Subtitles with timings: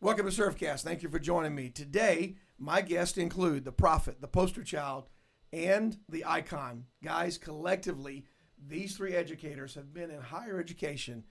[0.00, 0.82] Welcome to Surfcast.
[0.82, 1.70] Thank you for joining me.
[1.70, 5.08] Today, my guests include the prophet, the poster child,
[5.52, 6.84] and the icon.
[7.02, 8.24] Guys, collectively,
[8.64, 11.24] these three educators have been in higher education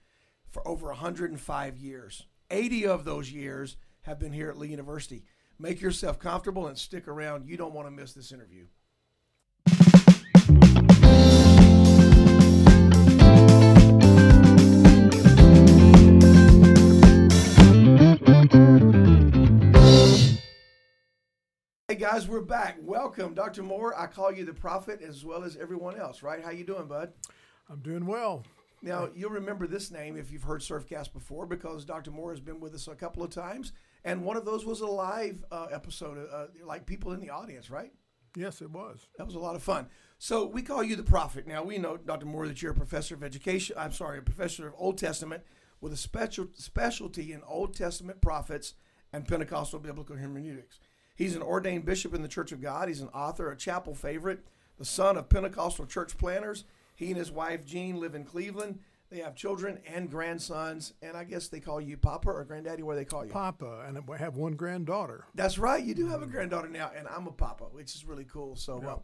[0.50, 2.26] for over 105 years.
[2.50, 5.24] 80 of those years have been here at Lee University.
[5.58, 7.48] Make yourself comfortable and stick around.
[7.48, 8.66] You don't want to miss this interview.
[22.10, 22.78] Guys, we're back.
[22.80, 23.62] Welcome, Dr.
[23.62, 23.94] Moore.
[23.94, 26.42] I call you the prophet as well as everyone else, right?
[26.42, 27.12] How you doing, bud?
[27.68, 28.44] I'm doing well.
[28.80, 32.10] Now you'll remember this name if you've heard Surfcast before, because Dr.
[32.10, 33.72] Moore has been with us a couple of times,
[34.06, 37.68] and one of those was a live uh, episode, uh, like people in the audience,
[37.68, 37.92] right?
[38.34, 39.06] Yes, it was.
[39.18, 39.86] That was a lot of fun.
[40.16, 41.46] So we call you the prophet.
[41.46, 42.24] Now we know, Dr.
[42.24, 43.76] Moore, that you're a professor of education.
[43.78, 45.42] I'm sorry, a professor of Old Testament
[45.82, 48.72] with a special specialty in Old Testament prophets
[49.12, 50.80] and Pentecostal biblical hermeneutics.
[51.18, 52.86] He's an ordained bishop in the Church of God.
[52.86, 54.38] He's an author, a chapel favorite,
[54.78, 56.62] the son of Pentecostal church planners.
[56.94, 58.78] He and his wife Jean live in Cleveland.
[59.10, 62.82] They have children and grandsons, and I guess they call you Papa or Granddaddy.
[62.82, 63.32] Do they call you?
[63.32, 65.24] Papa, and I have one granddaughter.
[65.34, 65.82] That's right.
[65.82, 68.54] You do have a granddaughter now, and I'm a Papa, which is really cool.
[68.54, 68.92] So, Yeah.
[68.92, 68.98] uh,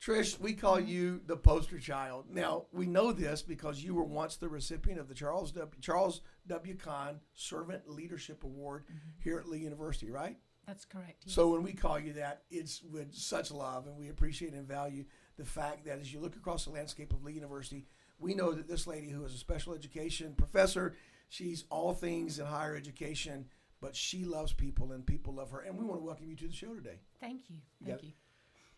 [0.00, 2.24] Trish, we call you the poster child.
[2.30, 5.80] Now we know this because you were once the recipient of the Charles W.
[5.80, 6.76] Charles W.
[6.76, 8.84] Conn Servant Leadership Award
[9.22, 10.38] here at Lee University, right?
[10.66, 11.22] That's correct.
[11.26, 11.34] yes.
[11.34, 15.04] So when we call you that, it's with such love, and we appreciate and value
[15.36, 17.86] the fact that as you look across the landscape of Lee University,
[18.18, 20.94] we know that this lady who is a special education professor,
[21.28, 23.46] she's all things in higher education,
[23.80, 25.60] but she loves people and people love her.
[25.60, 27.00] And we want to welcome you to the show today.
[27.20, 27.56] Thank you.
[27.84, 28.06] got Thank it.
[28.06, 28.12] you.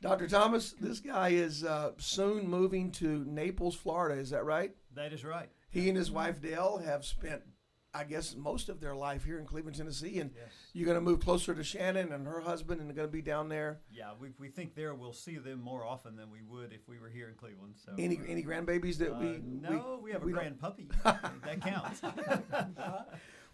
[0.01, 0.27] Dr.
[0.29, 4.21] Thomas, this guy is uh, soon moving to Naples, Florida.
[4.21, 4.73] Is that right?
[4.95, 5.49] That is right.
[5.71, 7.43] He and his wife Dale have spent,
[7.97, 10.47] I guess, most of their life here in Cleveland, Tennessee, and Yes.
[10.73, 13.23] you're going to move closer to Shannon and her husband, and they're going to be
[13.23, 13.79] down there.
[13.93, 16.99] Yeah, we, we think there we'll see them more often than we would if we
[16.99, 17.75] were here in Cleveland.
[17.77, 19.41] So Any uh, any grandbabies that uh, we?
[19.45, 20.89] no, we, have a we don't- grand puppy.
[21.05, 22.01] that counts.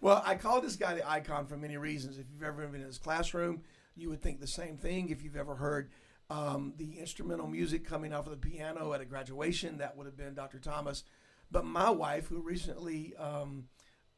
[0.02, 2.16] Well, I call this guy the icon for many reasons.
[2.18, 3.60] If you've ever been in his classroom,
[3.94, 5.10] you would think the same thing.
[5.10, 5.90] If you've ever heard
[6.30, 10.16] um, the instrumental music coming off of the piano at a graduation, that would have
[10.16, 10.58] been Dr.
[10.58, 11.04] Thomas.
[11.50, 13.64] But my wife, who recently um,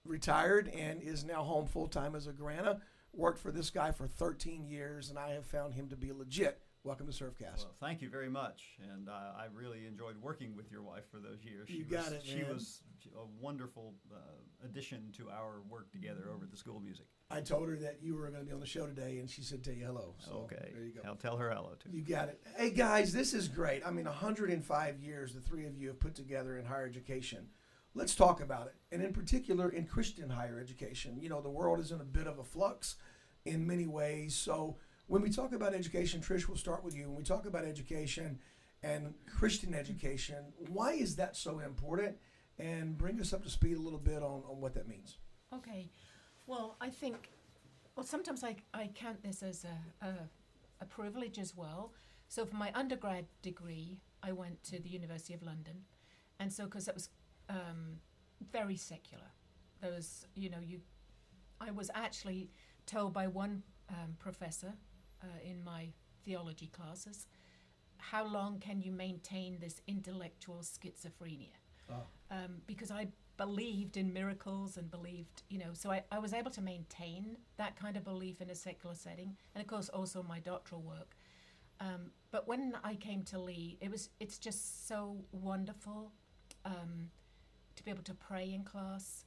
[0.05, 2.81] retired and is now home full time as a grana,
[3.13, 6.61] worked for this guy for 13 years, and I have found him to be legit.
[6.85, 7.59] Welcome to Surfcast.
[7.59, 11.19] Well, thank you very much, and uh, I really enjoyed working with your wife for
[11.19, 11.69] those years.
[11.69, 12.81] She You was, got it, She was
[13.15, 14.17] a wonderful uh,
[14.65, 17.07] addition to our work together over at the school music.
[17.31, 19.43] I told her that you were going to be on the show today, and she
[19.43, 21.03] said, "Tell you hello." So okay, there you go.
[21.07, 21.91] I'll tell her hello too.
[21.93, 22.41] You got it.
[22.57, 23.87] Hey guys, this is great.
[23.87, 27.47] I mean, 105 years the three of you have put together in higher education.
[27.94, 31.19] Let's talk about it, and in particular in Christian higher education.
[31.20, 32.97] You know, the world is in a bit of a flux
[33.44, 34.34] in many ways.
[34.34, 34.76] So
[35.08, 37.08] when we talk about education, Trish, we'll start with you.
[37.08, 38.38] When we talk about education
[38.82, 40.36] and Christian education,
[40.70, 42.16] why is that so important?
[42.58, 45.19] And bring us up to speed a little bit on, on what that means.
[45.54, 45.91] Okay.
[46.47, 47.28] Well, I think,
[47.94, 50.12] well, sometimes I, I count this as a, a,
[50.80, 51.92] a privilege as well.
[52.28, 55.82] So for my undergrad degree, I went to the University of London.
[56.41, 57.10] And so, because that was
[57.48, 58.00] um,
[58.50, 59.30] very secular,
[59.80, 60.80] there was, you know, you,
[61.60, 62.50] I was actually
[62.86, 64.72] told by one um, professor
[65.22, 65.88] uh, in my
[66.25, 67.26] theology classes,
[67.98, 71.54] how long can you maintain this intellectual schizophrenia?
[72.30, 76.50] um, because I believed in miracles and believed, you know, so I, I was able
[76.53, 80.38] to maintain that kind of belief in a secular setting, and of course also my
[80.38, 81.14] doctoral work.
[81.80, 86.12] Um, but when I came to Lee, it was it's just so wonderful
[86.64, 87.10] um,
[87.82, 89.25] to be able to pray in class,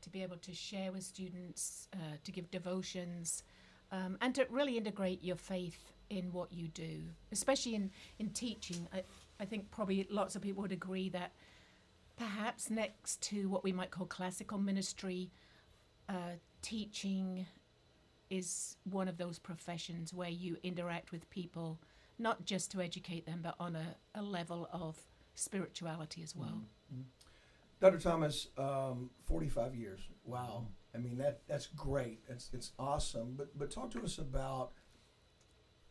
[0.00, 3.44] to be able to share with students, uh, to give devotions,
[3.92, 8.88] um, and to really integrate your faith in what you do, especially in in teaching.
[8.92, 9.04] I,
[9.40, 11.32] I think probably lots of people would agree that
[12.16, 15.30] perhaps next to what we might call classical ministry,
[16.08, 17.46] uh, teaching
[18.30, 21.78] is one of those professions where you interact with people,
[22.18, 24.96] not just to educate them, but on a, a level of
[25.34, 26.62] spirituality as well.
[27.82, 27.98] Dr.
[27.98, 29.98] Thomas, um, 45 years.
[30.24, 30.68] Wow.
[30.94, 32.20] I mean that that's great.
[32.28, 33.34] It's it's awesome.
[33.36, 34.70] But but talk to us about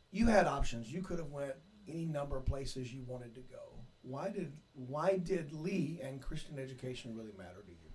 [0.10, 0.90] you had options.
[0.90, 1.54] You could have went
[1.90, 3.84] any number of places you wanted to go.
[4.04, 7.90] Why did why did Lee and Christian education really matter to you?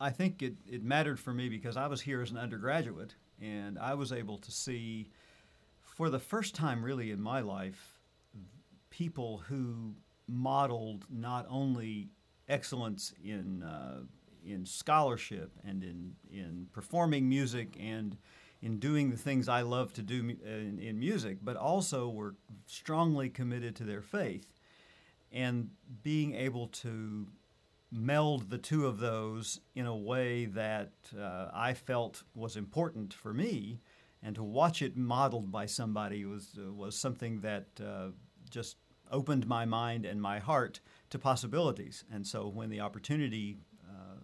[0.00, 3.78] I think it, it mattered for me because I was here as an undergraduate and
[3.78, 5.10] I was able to see,
[5.82, 8.00] for the first time really in my life,
[8.90, 9.94] people who
[10.26, 12.08] modeled not only
[12.52, 14.00] excellence in, uh,
[14.44, 18.16] in scholarship and in in performing music and
[18.60, 22.34] in doing the things I love to do in, in music, but also were
[22.66, 24.46] strongly committed to their faith,
[25.32, 25.70] and
[26.02, 27.26] being able to
[27.90, 33.34] meld the two of those in a way that uh, I felt was important for
[33.34, 33.80] me,
[34.22, 38.08] and to watch it modeled by somebody was uh, was something that uh,
[38.50, 38.76] just
[39.12, 40.80] opened my mind and my heart
[41.10, 42.04] to possibilities.
[42.12, 44.20] And so when the opportunity uh,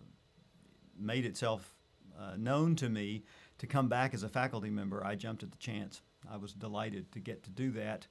[0.99, 1.75] made itself
[2.19, 3.23] uh, known to me
[3.59, 6.03] to come back as a faculty member, I jumped at the chance.
[6.31, 8.07] I was delighted to get to do that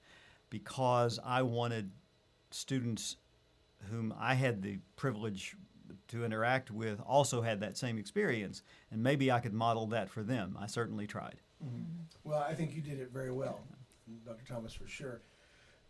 [0.49, 1.91] because I wanted
[2.51, 3.17] students
[3.91, 5.55] whom I had the privilege
[6.09, 10.23] to interact with also had that same experience, and maybe I could model that for
[10.23, 10.57] them.
[10.59, 11.41] I certainly tried.
[12.23, 13.61] Well, I think you did it very well,
[14.25, 14.45] Dr.
[14.45, 15.21] Thomas, for sure.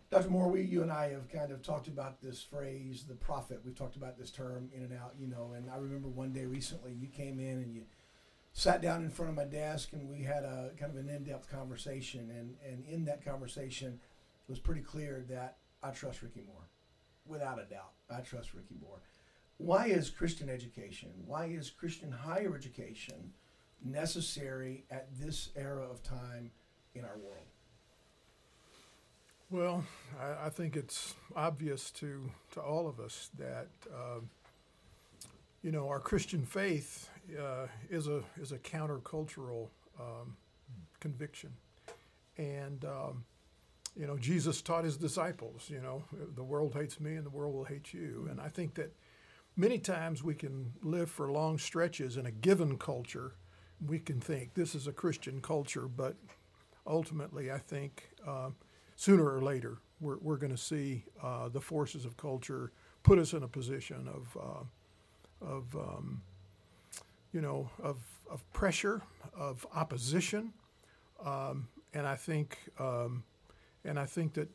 [0.09, 0.29] Dr.
[0.29, 3.59] Moore, we, you and I have kind of talked about this phrase, the prophet.
[3.65, 5.51] We've talked about this term in and out, you know.
[5.55, 7.83] And I remember one day recently, you came in and you
[8.53, 11.49] sat down in front of my desk, and we had a kind of an in-depth
[11.49, 12.31] conversation.
[12.31, 13.99] And and in that conversation,
[14.47, 16.69] it was pretty clear that I trust Rickie Moore,
[17.25, 17.91] without a doubt.
[18.09, 19.01] I trust Rickie Moore.
[19.57, 21.09] Why is Christian education?
[21.25, 23.33] Why is Christian higher education
[23.83, 26.51] necessary at this era of time
[26.95, 27.46] in our world?
[29.49, 29.85] Well,
[30.19, 34.29] I, I think it's obvious to, to all of us that, um,
[35.63, 37.09] you know, our Christian faith
[37.39, 39.67] uh, is a is a countercultural
[39.99, 40.35] um,
[40.99, 41.53] conviction,
[42.37, 43.23] and um,
[43.95, 46.03] you know, Jesus taught his disciples, you know,
[46.35, 48.93] the world hates me and the world will hate you, and I think that
[49.55, 53.31] many times we can live for long stretches in a given culture.
[53.85, 56.17] We can think this is a Christian culture, but
[56.85, 58.09] ultimately, I think.
[58.27, 58.55] Um,
[58.97, 62.71] sooner or later, we're, we're going to see uh, the forces of culture
[63.03, 66.21] put us in a position of, uh, of um,
[67.31, 67.97] you know, of,
[68.29, 69.01] of pressure,
[69.37, 70.51] of opposition,
[71.23, 73.23] um, and I think, um,
[73.85, 74.49] and I think that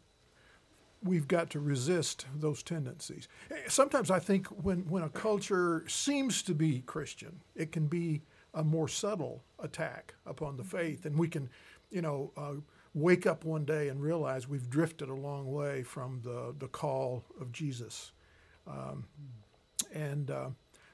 [1.03, 3.29] we've got to resist those tendencies.
[3.69, 8.23] Sometimes I think when, when a culture seems to be Christian, it can be
[8.55, 11.49] a more subtle attack upon the faith, and we can,
[11.91, 12.55] you know, uh,
[12.94, 17.25] wake up one day and realize we've drifted a long way from the, the call
[17.41, 18.12] of Jesus.
[18.67, 19.06] Um,
[19.93, 20.50] and uh,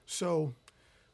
[0.07, 0.55] so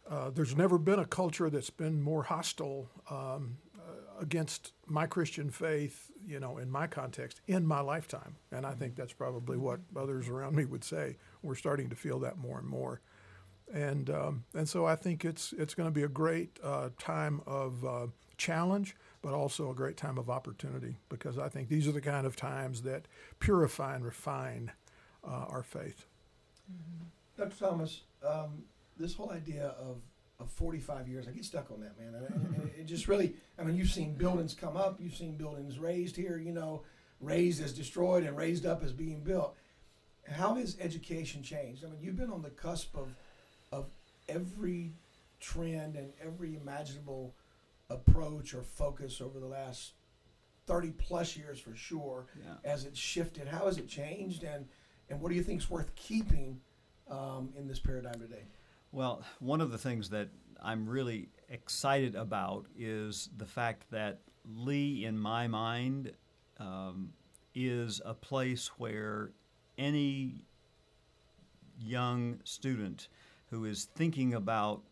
[0.08, 5.50] uh, there's never been a culture that's been more hostile um, uh, against my Christian
[5.50, 8.36] faith, you know, in my context, in my lifetime.
[8.52, 11.16] And I think that's probably what others around me would say.
[11.42, 13.00] We're starting to feel that more and more.
[13.72, 17.40] And, um, and so I think it's, it's going to be a great uh, time
[17.46, 21.92] of uh, challenge, but also a great time of opportunity because I think these are
[21.92, 24.70] the kind of times that purify and refine
[25.26, 26.04] uh, our faith.
[27.38, 27.56] Dr.
[27.58, 28.64] Thomas, um,
[28.98, 30.02] this whole idea of,
[30.40, 32.14] of 45 years, I get stuck on that, man.
[32.14, 35.78] And, and it just really, I mean, you've seen buildings come up, you've seen buildings
[35.78, 36.82] raised here, you know,
[37.18, 39.56] raised as destroyed and raised up as being built.
[40.30, 41.82] How has education changed?
[41.82, 43.08] I mean, you've been on the cusp of,
[43.72, 43.86] of
[44.28, 44.92] every
[45.40, 47.34] trend and every imaginable
[47.90, 49.92] approach or focus over the last
[50.66, 52.54] 30 plus years for sure Yeah.
[52.64, 53.46] as it's shifted.
[53.48, 54.66] How has it changed and,
[55.10, 56.60] and what do you think is worth keeping
[57.10, 58.44] um, in this paradigm today?
[58.92, 60.28] Well, one of the things that
[60.62, 66.12] I'm really excited about is the fact that Lee, in my mind,
[66.58, 67.12] um,
[67.55, 69.32] is a place where
[69.76, 70.44] any
[71.79, 73.08] young student
[73.50, 74.82] who is thinking about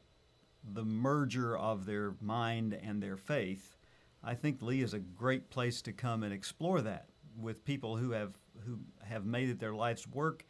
[0.65, 3.77] the merger of their mind and their faith,
[4.23, 8.13] I think Lee is a great place to come and explore that with people who
[8.13, 10.45] have who have made it their life's work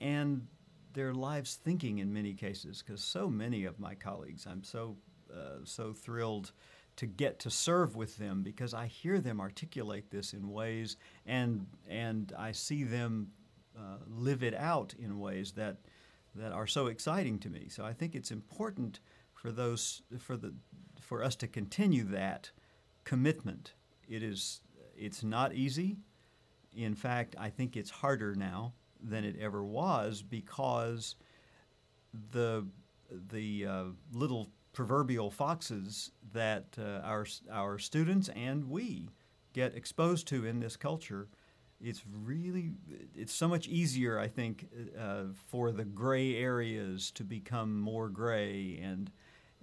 [0.00, 0.46] and
[0.94, 4.96] their lives thinking in many cases because so many of my colleagues I'm so
[5.32, 6.52] uh, so thrilled
[6.96, 11.66] to get to serve with them because I hear them articulate this in ways and
[11.88, 13.28] and I see them
[13.78, 15.76] uh, live it out in ways that
[16.34, 17.68] that are so exciting to me.
[17.68, 19.00] So I think it's important
[19.36, 20.54] for those for the
[21.00, 22.50] for us to continue that
[23.04, 23.74] commitment.
[24.08, 24.60] It is
[24.96, 25.98] it's not easy.
[26.74, 31.16] In fact, I think it's harder now than it ever was because
[32.32, 32.66] the
[33.30, 39.08] the uh, little proverbial foxes that uh, our our students and we
[39.52, 41.28] get exposed to in this culture
[41.80, 42.72] it's really
[43.14, 48.78] it's so much easier i think uh, for the gray areas to become more gray
[48.82, 49.10] and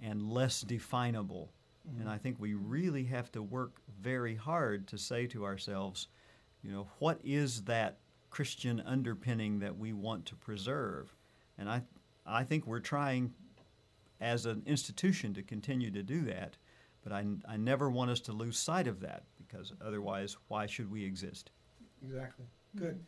[0.04, 1.52] and less definable
[2.00, 6.08] and i think we really have to work very hard to say to ourselves
[6.62, 7.98] you know what is that
[8.30, 11.16] christian underpinning that we want to preserve
[11.58, 11.82] and i
[12.26, 13.34] i think we're trying
[14.24, 16.56] as an institution to continue to do that.
[17.04, 20.90] But I, I never want us to lose sight of that because otherwise, why should
[20.90, 21.52] we exist?
[22.02, 22.46] Exactly.
[22.78, 23.04] Good.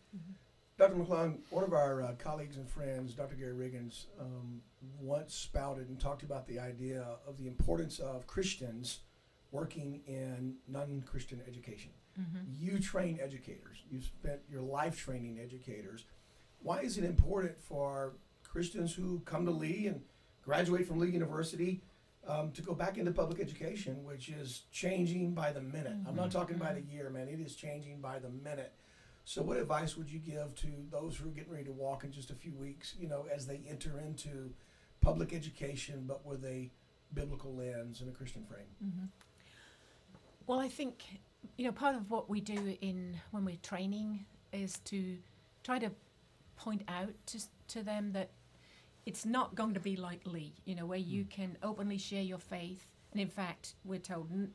[0.77, 0.95] Dr.
[0.95, 3.35] McClung, one of our uh, colleagues and friends, Dr.
[3.35, 4.61] Gary Riggins, um,
[4.99, 8.99] once spouted and talked about the idea of the importance of Christians
[9.51, 11.91] working in non Christian education.
[12.19, 12.39] Mm-hmm.
[12.59, 16.05] You train educators, you've spent your life training educators.
[16.61, 20.01] Why is it important for Christians who come to Lee and
[20.43, 21.81] graduate from Lee University
[22.27, 25.95] um, to go back into public education, which is changing by the minute?
[26.07, 26.39] I'm not mm-hmm.
[26.39, 26.95] talking by the mm-hmm.
[26.95, 28.73] year, man, it is changing by the minute.
[29.27, 32.11] So, what advice would you give to those who are getting ready to walk in
[32.11, 34.51] just a few weeks, you know, as they enter into
[35.05, 36.71] public education, but with a
[37.13, 38.65] biblical lens and a Christian frame?
[38.83, 39.05] Mm-hmm.
[40.47, 41.03] Well, I think
[41.57, 45.17] you know part of what we do in when we're training is to
[45.63, 45.91] try to
[46.55, 48.31] point out to to them that
[49.05, 51.29] it's not going to be like Lee, you know, where you hmm.
[51.29, 54.51] can openly share your faith, and in fact, we're told n-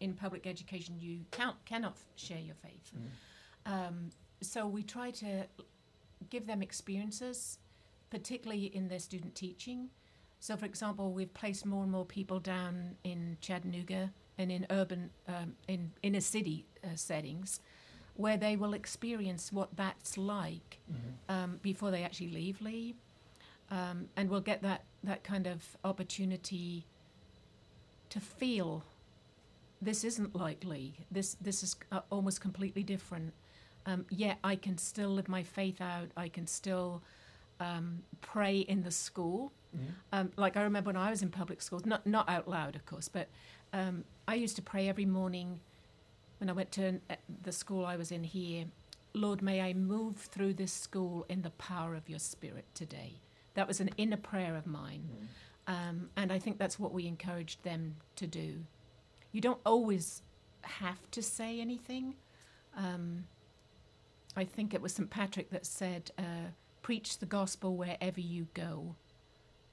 [0.00, 2.90] in public education you can't cannot share your faith.
[2.92, 3.72] Hmm.
[3.72, 4.10] Um,
[4.40, 5.44] so we try to
[6.30, 7.58] give them experiences,
[8.10, 9.90] particularly in their student teaching.
[10.40, 15.10] So, for example, we've placed more and more people down in Chattanooga and in urban,
[15.26, 17.60] um, in inner city uh, settings,
[18.14, 20.78] where they will experience what that's like
[21.28, 22.94] um, before they actually leave Lee,
[23.70, 26.86] um, and will get that that kind of opportunity
[28.10, 28.84] to feel
[29.82, 30.94] this isn't like Lee.
[31.10, 33.32] This this is uh, almost completely different.
[33.86, 36.10] Um, yet I can still live my faith out.
[36.16, 37.02] I can still
[37.60, 39.52] um, pray in the school.
[40.12, 42.84] Um, like I remember when I was in public schools, not not out loud, of
[42.86, 43.28] course, but
[43.72, 45.60] um, I used to pray every morning
[46.38, 48.64] when I went to an- uh, the school I was in here.
[49.14, 53.12] Lord, may I move through this school in the power of Your Spirit today.
[53.54, 55.08] That was an inner prayer of mine,
[55.66, 58.64] um, and I think that's what we encouraged them to do.
[59.32, 60.22] You don't always
[60.62, 62.14] have to say anything.
[62.76, 63.24] Um,
[64.36, 65.10] I think it was St.
[65.10, 66.50] Patrick that said, uh,
[66.88, 68.96] Preach the gospel wherever you go.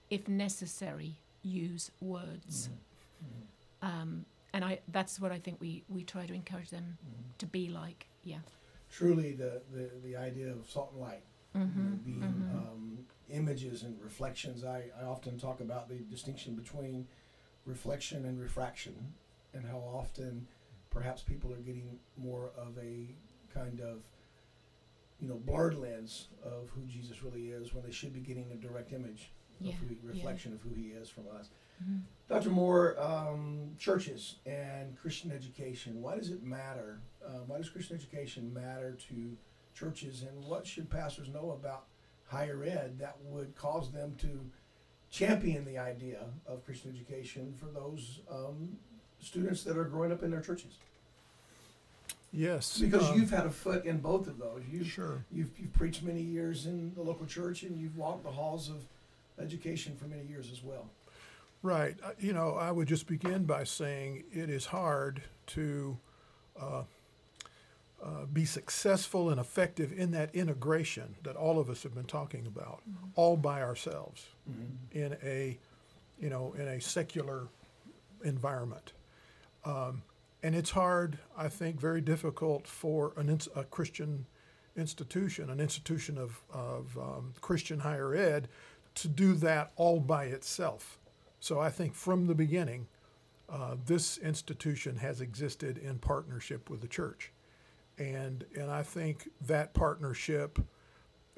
[0.10, 2.68] If necessary, use words.
[2.68, 3.88] Mm-hmm.
[3.88, 4.02] Mm-hmm.
[4.02, 7.22] Um, and I, that's what I think we, we try to encourage them mm-hmm.
[7.38, 8.08] to be like.
[8.26, 8.40] Yeah.
[8.92, 12.98] Truly, the, the, the idea of salt and light, you know, being um,
[13.30, 14.66] images and reflections.
[14.66, 17.08] I, I often talk about the distinction between
[17.66, 19.14] reflection and refraction,
[19.54, 20.48] and how often
[20.90, 23.16] perhaps people are getting more of a
[23.54, 24.02] kind of
[25.20, 28.56] you know blurred lens of who Jesus really is when they should be getting a
[28.56, 29.32] direct image
[29.62, 30.00] of Yeah, who, yeah.
[30.04, 31.50] reflection of who he is from us.
[31.84, 32.02] Mhm.
[32.28, 32.50] Dr.
[32.50, 37.00] Moore, um, churches and Christian education, why does it matter?
[37.26, 39.38] Uh, why does Christian education matter to
[39.74, 41.86] churches, and what should pastors know about
[42.28, 44.50] higher ed that would cause them to
[45.12, 48.78] champion the idea of Christian education for those um,
[49.20, 50.78] students that are growing up in their churches?
[52.36, 52.77] Yes.
[52.77, 54.62] Because um, you've had a foot in both of those.
[54.70, 55.24] You've, Sure.
[55.32, 58.84] you've, you've preached many years in the local church, and you've walked the halls of
[59.39, 60.89] education for many years as well.
[61.63, 61.96] Right.
[62.04, 65.98] Uh, You know, I would just begin by saying it is hard to
[66.62, 66.84] uh,
[68.04, 72.46] uh, be successful and effective in that integration that all of us have been talking
[72.46, 72.82] about,
[73.15, 74.27] all by ourselves
[74.92, 75.58] in a,
[76.20, 77.48] you know, in a secular
[78.24, 78.92] environment.
[79.63, 80.04] Um,
[80.46, 84.28] and it's hard, I think, very difficult for an a Christian
[84.78, 88.48] institution, an institution of, of um, Christian higher ed,
[88.94, 91.00] to do that all by itself.
[91.40, 92.86] So I think from the beginning,
[93.50, 97.32] uh, this institution has existed in partnership with the church.
[97.98, 100.60] And, and I think that partnership,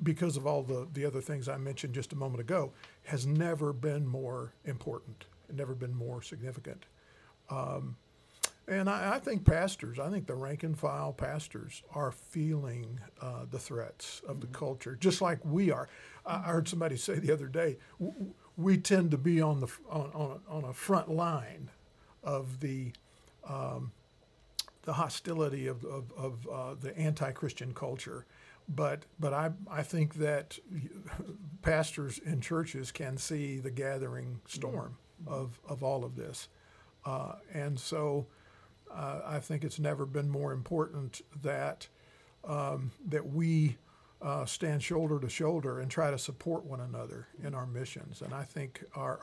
[0.03, 2.73] because of all the, the other things I mentioned just a moment ago,
[3.05, 6.87] has never been more important, never been more significant.
[7.49, 7.95] Um,
[8.67, 13.45] and I, I think pastors, I think the rank and file pastors are feeling uh,
[13.49, 15.87] the threats of the culture, just like we are.
[16.25, 17.77] I, heard somebody say the other day,
[18.57, 21.69] we tend to be on the on, on, a, on a front line
[22.23, 22.91] of the
[23.47, 23.93] um,
[24.83, 28.25] the hostility of, of, of uh, the anti-Christian culture.
[28.67, 30.59] But but I I think that
[31.61, 36.49] pastors in churches can see the gathering storm of, of all of this,
[37.05, 38.27] uh, and so
[38.93, 41.87] uh, I think it's never been more important that
[42.43, 43.77] um, that we
[44.21, 48.21] uh, stand shoulder to shoulder and try to support one another in our missions.
[48.21, 49.19] And I think our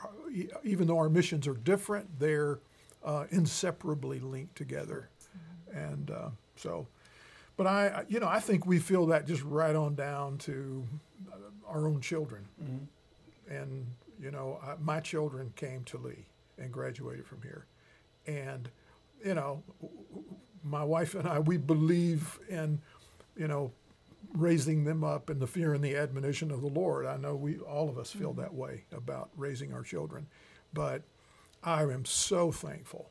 [0.63, 2.59] even though our missions are different, they're
[3.03, 5.09] uh, inseparably linked together.
[5.73, 6.87] And uh, so,
[7.57, 10.87] but I, you know, I think we feel that just right on down to
[11.31, 11.35] uh,
[11.67, 12.45] our own children,
[13.49, 13.85] and
[14.19, 16.25] You know, I, my children came to Lee
[16.57, 17.65] and graduated from here,
[18.27, 18.69] and
[19.23, 19.63] you know,
[20.63, 22.81] my wife and I we believe in,
[23.35, 23.71] you know,
[24.33, 27.05] raising them up in the fear and the admonition of the Lord.
[27.05, 30.27] I know we all of us feel that way about raising our children,
[30.73, 31.03] but
[31.63, 33.09] I am so thankful,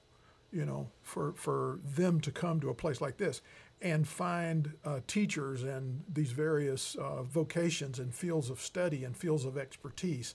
[0.52, 3.40] you know, for for them to come to a place like this
[3.82, 9.44] and find uh, teachers in these various uh, vocations and fields of study and fields
[9.44, 10.34] of expertise.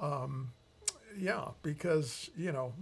[0.00, 0.52] Um,
[1.18, 2.74] yeah, because you know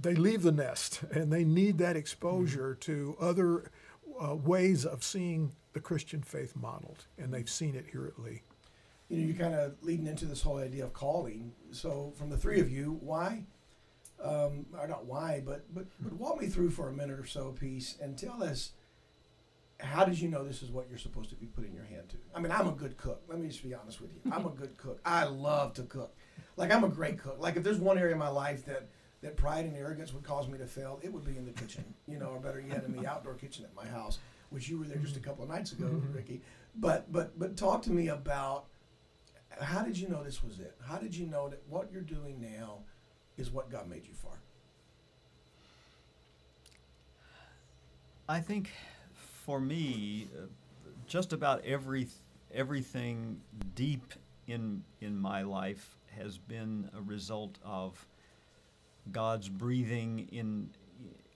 [0.00, 3.70] they leave the nest and they need that exposure to other
[4.20, 8.42] uh, ways of seeing the Christian faith modeled, and they've seen it here at Lee.
[9.08, 11.52] You know, you're kind of leading into this whole idea of calling.
[11.70, 13.44] So, from the three of you, why,
[14.22, 17.52] um, or not why, but but but walk me through for a minute or so,
[17.52, 18.72] piece, and tell us
[19.82, 22.16] how did you know this is what you're supposed to be putting your hand to?
[22.34, 23.22] I mean, I'm a good cook.
[23.28, 24.32] Let me just be honest with you.
[24.32, 25.00] I'm a good cook.
[25.04, 26.14] I love to cook.
[26.56, 27.38] Like I'm a great cook.
[27.40, 28.88] Like if there's one area of my life that
[29.22, 31.84] that pride and arrogance would cause me to fail, it would be in the kitchen,
[32.08, 34.18] you know, or better yet, in the outdoor kitchen at my house,
[34.50, 36.14] which you were there just a couple of nights ago, Mhm.
[36.14, 36.40] Rickie.
[36.76, 38.66] But but but talk to me about
[39.60, 40.74] how did you know this was it?
[40.82, 42.78] How did you know that what you're doing now
[43.36, 44.30] is what God made you for?
[48.28, 48.70] I think
[49.44, 50.46] for me, uh,
[51.06, 52.06] just about every
[52.54, 53.40] everything
[53.74, 54.12] deep
[54.46, 58.06] in in my life has been a result of
[59.10, 60.70] God's breathing in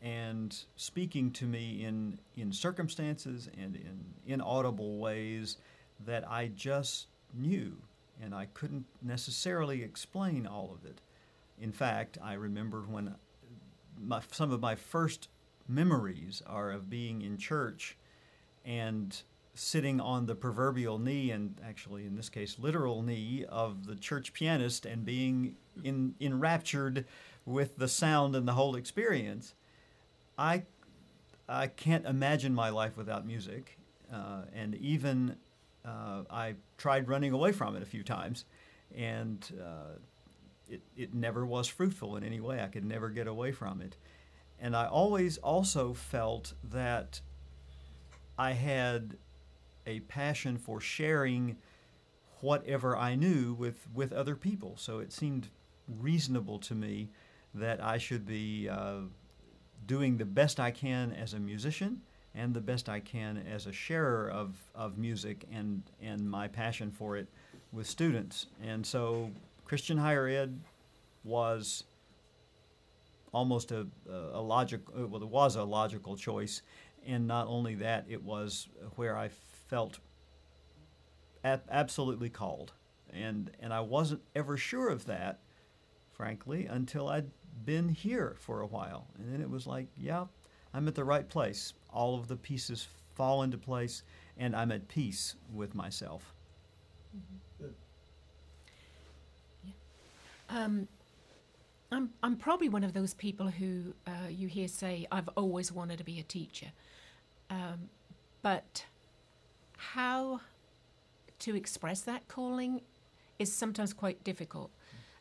[0.03, 5.57] and speaking to me in in circumstances and in inaudible ways
[6.05, 7.77] that I just knew
[8.23, 11.01] and I couldn't necessarily explain all of it.
[11.61, 13.15] In fact, I remember when
[14.01, 15.29] my, some of my first
[15.69, 17.97] memories are of being in church
[18.65, 19.23] and
[19.55, 24.33] sitting on the proverbial knee and actually in this case literal knee of the church
[24.33, 25.55] pianist and being
[25.85, 27.05] in, enraptured
[27.47, 29.55] with the sound and the whole experience
[30.39, 30.63] i
[31.49, 33.79] i can't imagine my life without music.
[34.13, 35.37] Uh, and even
[35.85, 38.45] uh, i tried running away from it a few times
[38.97, 39.99] and uh,
[40.69, 42.63] it, it never was fruitful in any way.
[42.63, 43.97] I could never get away from it.
[44.61, 47.21] And I always also felt that
[48.39, 49.17] I had
[49.87, 51.57] a passion for sharing
[52.41, 54.77] whatever I knew with, with other people.
[54.77, 55.49] So it seemed
[55.89, 57.11] reasonable to me
[57.55, 59.01] that I should be uh,
[59.87, 62.01] doing the best I can as a musician
[62.35, 66.91] and the best I can as a sharer of, of music and, and my passion
[66.91, 67.29] for it
[67.73, 68.47] with students.
[68.63, 69.31] And so
[69.65, 70.59] Christian higher ed
[71.23, 71.85] was
[73.33, 76.63] almost a, a logical, well, it was a logical choice.
[77.07, 79.29] And not only that, it was where I
[79.69, 79.99] felt
[81.45, 82.73] ab- absolutely called.
[83.13, 85.41] And, and I wasn't ever sure of that,
[86.13, 87.31] frankly, until I'd
[87.65, 89.07] been here for a while.
[89.19, 90.27] And then it was like, yeah,
[90.73, 91.73] I'm at the right place.
[91.93, 94.03] All of the pieces fall into place,
[94.37, 96.33] and I'm at peace with myself.
[100.51, 100.89] Um,
[101.91, 105.99] I'm, I'm probably one of those people who uh, you hear say, I've always wanted
[105.99, 106.73] to be a teacher.
[107.51, 107.89] Um,
[108.43, 108.85] but
[109.77, 110.41] how
[111.41, 112.81] to express that calling
[113.39, 114.71] is sometimes quite difficult.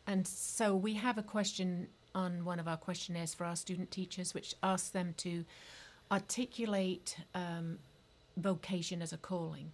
[0.08, 4.34] And so we have a question on one of our questionnaires for our student teachers,
[4.34, 5.46] which asks them to
[6.12, 7.80] articulate um,
[8.38, 9.72] vocation as a calling.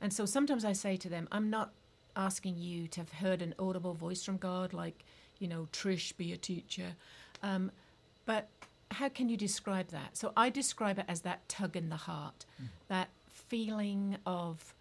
[0.00, 1.72] And so sometimes I say to them, I'm not
[2.16, 5.04] asking you to have heard an audible voice from God, like,
[5.38, 6.94] you know, Trish, be a teacher.
[7.42, 7.70] Um,
[8.26, 8.48] but
[8.90, 10.16] how can you describe that?
[10.16, 12.44] So I describe it as that tug in the heart,
[12.88, 14.74] that feeling of.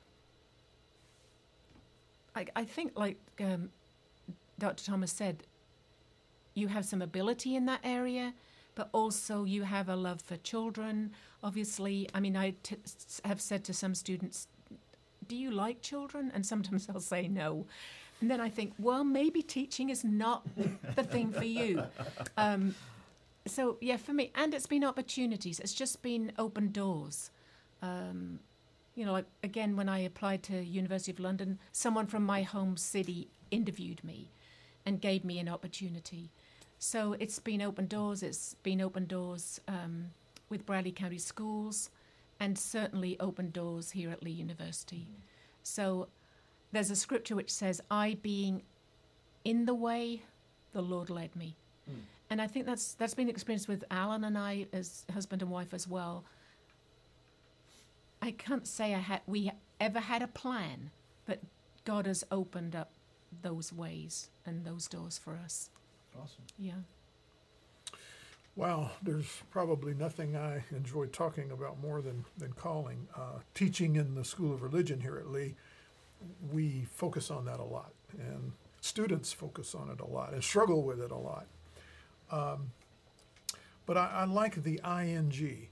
[2.36, 3.70] I, I think, like um,
[4.58, 4.86] Dr.
[4.86, 5.44] Thomas said,
[6.54, 8.34] you have some ability in that area,
[8.76, 11.12] but also you have a love for children.
[11.44, 12.78] Obviously, I mean, I t-
[13.26, 14.48] have said to some students,
[15.28, 16.32] Do you like children?
[16.34, 17.66] And sometimes they'll say no.
[18.20, 20.46] And then I think, well, maybe teaching is not
[20.96, 21.84] the thing for you.
[22.38, 22.76] Um,
[23.48, 27.32] so, yeah, for me, and it's been opportunities, it's just been open doors.
[27.82, 28.40] Um,
[28.94, 32.78] you know, like again, when I applied to University of London, someone from my home
[32.78, 34.30] city interviewed me
[34.86, 36.30] and gave me an opportunity.
[36.80, 38.24] So it's been open doors.
[38.24, 40.12] It's been open doors um,
[40.50, 41.89] with Bradley County Schools,
[42.39, 45.08] and certainly open doors here at Lee University.
[45.63, 46.08] So
[46.72, 48.63] there's a scripture which says, "I being
[49.44, 50.24] in the way,
[50.74, 51.56] the Lord led me,"
[52.30, 55.74] and I think that's that's been experienced with Alan and I as husband and wife
[55.74, 56.24] as well.
[58.22, 60.89] I can't say I had we ever had a plan,
[61.26, 61.39] but
[61.86, 62.91] God has opened up
[63.41, 65.70] those ways and those doors for us.
[66.15, 66.44] Awesome.
[66.60, 66.74] Yeah.
[68.56, 73.08] Wow, there's probably nothing I enjoy talking about more than, than calling.
[73.15, 75.56] Uh, teaching in the School of Religion here at Lee,
[76.52, 80.84] we focus on that a lot, and students focus on it a lot and struggle
[80.84, 81.48] with it a lot.
[82.30, 82.72] Um,
[83.86, 85.67] but I, I like the ing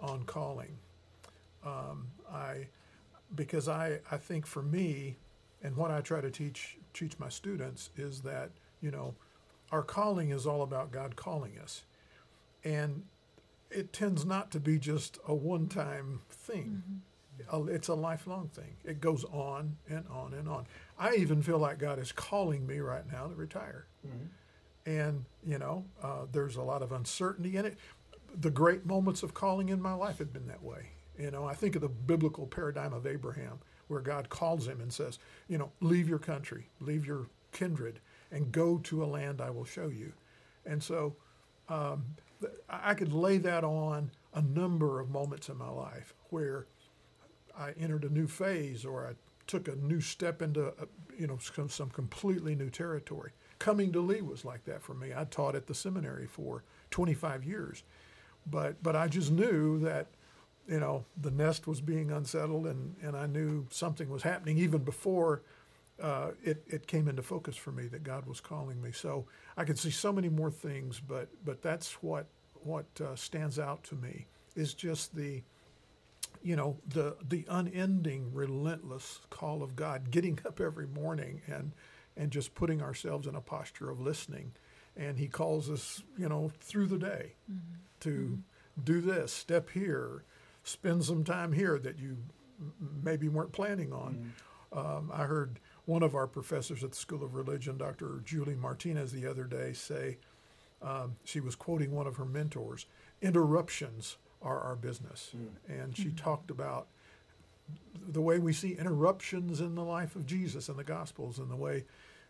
[0.00, 0.76] on calling.
[1.64, 2.66] Um, I
[3.34, 5.16] because I, I think for me,
[5.62, 9.14] and what I try to teach teach my students is that you know
[9.70, 11.84] our calling is all about God calling us
[12.64, 13.04] and
[13.70, 16.82] it tends not to be just a one-time thing.
[17.50, 18.76] Uh, It's a lifelong thing.
[18.84, 20.66] It goes on and on and on.
[20.98, 23.86] I even feel like God is calling me right now to retire,
[24.84, 27.78] and you know, uh, there's a lot of uncertainty in it.
[28.38, 30.90] The great moments of calling in my life have been that way.
[31.18, 33.58] You know, I think of the biblical paradigm of Abraham,
[33.92, 38.00] where God calls him and says, you know, leave your country, leave your kindred,
[38.30, 40.12] and go to a land I will show you.
[40.66, 41.14] And so
[41.68, 42.04] um,
[42.68, 46.66] I could lay that on a number of moments in my life where
[47.56, 49.12] I entered a new phase or I
[49.46, 50.86] took a new step into, uh,
[51.18, 53.32] you know, some, some completely new territory.
[53.58, 55.12] Coming to Lee was like that for me.
[55.16, 57.84] I taught at the seminary for 25 years,
[58.50, 60.08] but but I just knew that,
[60.68, 64.82] you know, the nest was being unsettled, and and I knew something was happening even
[64.82, 65.42] before
[66.00, 68.90] uh, it, it came into focus for me that God was calling me.
[68.92, 72.26] So I could see so many more things, but but that's what
[72.64, 75.42] what uh, stands out to me is just the
[76.42, 81.72] you know the the unending, relentless call of God, getting up every morning and
[82.16, 84.52] and just putting ourselves in a posture of listening.
[84.96, 87.34] And He calls us, you know, through the day
[88.00, 88.38] to
[88.82, 90.24] do this, step here,
[90.64, 92.16] spend some time here that you
[93.02, 94.32] maybe weren't planning on.
[94.72, 98.22] Um, I heard one of our professors at the School of Religion, Dr.
[98.24, 100.18] Julie Martinez, the other day say,
[100.80, 102.86] um, she was quoting one of her mentors,
[103.20, 105.30] interruptions are our business.
[105.68, 106.88] And she talked about
[108.08, 111.56] the way we see interruptions in the life of Jesus and the Gospels and the
[111.56, 111.84] way,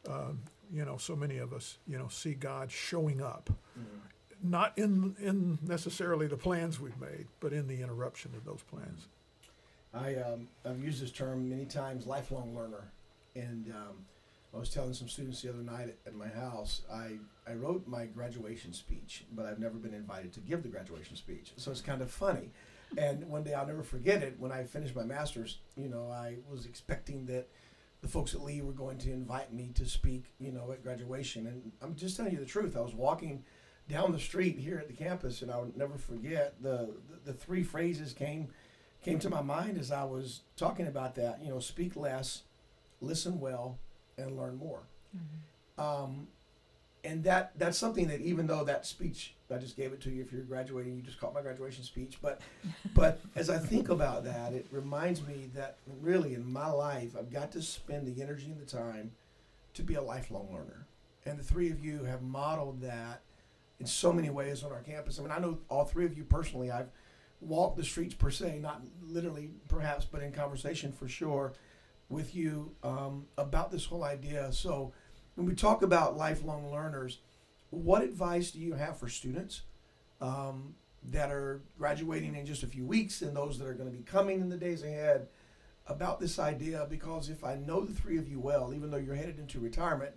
[0.08, 0.40] um,
[0.70, 3.50] you know, so many of us, you know, see God showing up.
[4.42, 9.06] Not in, in necessarily the plans we've made, but in the interruption of those plans.
[9.94, 12.90] I um, I've used this term many times, lifelong learner,
[13.34, 14.06] and um,
[14.54, 16.82] I was telling some students the other night at, at my house.
[16.92, 21.16] I I wrote my graduation speech, but I've never been invited to give the graduation
[21.16, 22.50] speech, so it's kind of funny.
[22.96, 24.36] And one day I'll never forget it.
[24.38, 27.48] When I finished my master's, you know, I was expecting that
[28.02, 31.46] the folks at Lee were going to invite me to speak, you know, at graduation.
[31.46, 32.76] And I'm just telling you the truth.
[32.76, 33.44] I was walking
[33.92, 37.62] down the street here at the campus, and I'll never forget the the, the three
[37.62, 38.48] phrases came
[39.04, 41.40] came to my mind as I was talking about that.
[41.42, 42.42] You know, speak less,
[43.00, 43.78] listen well,
[44.16, 44.80] and learn more.
[45.78, 46.28] Um,
[47.04, 50.22] and that that's something that even though that speech I just gave it to you,
[50.22, 52.16] if you're graduating, you just caught my graduation speech.
[52.22, 52.40] But
[52.94, 57.32] but as I think about that, it reminds me that really in my life I've
[57.32, 59.12] got to spend the energy and the time
[59.74, 60.86] to be a lifelong learner.
[61.26, 63.20] And the three of you have modeled that
[63.82, 65.18] in so many ways on our campus.
[65.18, 66.70] I mean, I know all three of you personally.
[66.70, 66.90] I've
[67.40, 71.52] walked the streets per se, not literally perhaps, but in conversation for sure
[72.08, 74.52] with you um, about this whole idea.
[74.52, 74.92] So
[75.34, 77.18] when we talk about lifelong learners,
[77.70, 79.62] what advice do you have for students
[80.20, 80.76] um,
[81.10, 84.04] that are graduating in just a few weeks and those that are going to be
[84.04, 85.26] coming in the days ahead
[85.88, 86.86] about this idea?
[86.88, 90.14] Because if I know the three of you well, even though you're headed into retirement,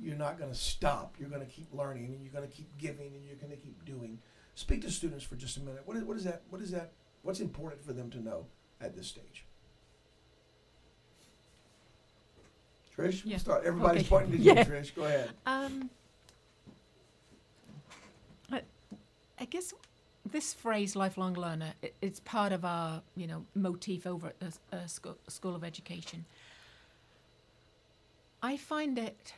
[0.00, 1.14] you're not going to stop.
[1.18, 3.56] You're going to keep learning and you're going to keep giving and you're going to
[3.56, 4.18] keep doing.
[4.54, 5.82] Speak to students for just a minute.
[5.84, 6.42] What is, what is that?
[6.50, 6.92] What is that?
[7.22, 8.46] What's important for them to know
[8.80, 9.44] at this stage?
[12.96, 13.38] Trish, Yeah.
[13.38, 13.64] start.
[13.64, 14.08] Everybody's Okay.
[14.08, 14.64] pointing to you, Yeah.
[14.64, 14.94] Trish.
[14.94, 15.30] Go ahead.
[15.46, 15.90] Um,
[18.52, 18.62] I,
[19.38, 19.74] I guess
[20.30, 24.52] this phrase "lifelong learner" i it's part of our, you know, motif over at the
[24.72, 26.24] uh, school, school of Education.
[28.42, 29.34] I find it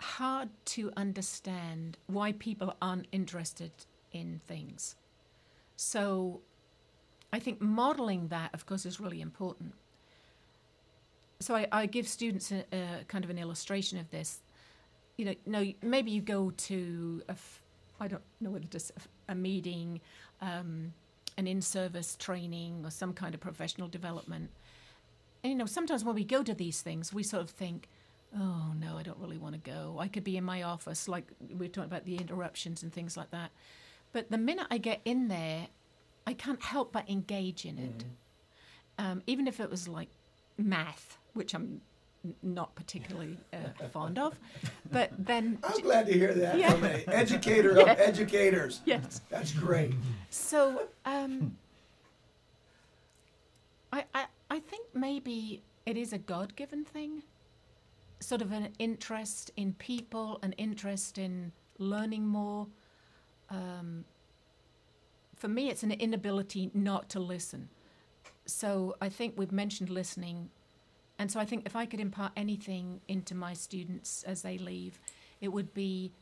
[0.00, 3.70] hard to understand why people aren't interested
[4.12, 4.96] in things.
[5.76, 6.40] So,
[7.32, 9.74] I think modeling that, of course, is really important.
[11.38, 14.40] So I, I give students a, a kind of an illustration of this
[15.20, 17.60] you know, no, maybe you go to a, f-
[18.00, 18.90] I don't know whether it's
[19.28, 20.00] a meeting,
[20.40, 20.94] um,
[21.36, 24.48] an in-service training, or some kind of professional development.
[25.44, 27.86] And you know, sometimes when we go to these things, we sort of think,
[28.36, 29.96] "Oh no, I don't really want to go.
[29.98, 33.16] I could be in my office, like we are talking about the interruptions and things
[33.16, 33.50] like that."
[34.12, 35.68] But the minute I get in there,
[36.26, 38.04] I can't help but engage in it,
[38.98, 40.08] um, even if it was like
[40.58, 41.80] math, which I'm
[42.42, 44.38] not particularly uh, fond of.
[44.90, 46.70] But then, I'm glad to hear that Yeah.
[46.72, 47.92] from an educator Yeah.
[47.92, 48.80] of educators.
[48.84, 49.20] yes.
[49.30, 49.94] That's great.
[50.28, 51.56] So, um,
[53.92, 57.22] I, I, I think maybe it is a God given thing.
[58.20, 62.66] Sort of an interest in people, an interest in learning more.
[63.48, 64.04] Um,
[65.36, 67.70] for me, it's an inability not to listen.
[68.46, 70.50] So I think we've mentioned listening.
[71.18, 74.98] And so I think if I could impart anything into my students as they leave,
[75.40, 76.12] it would be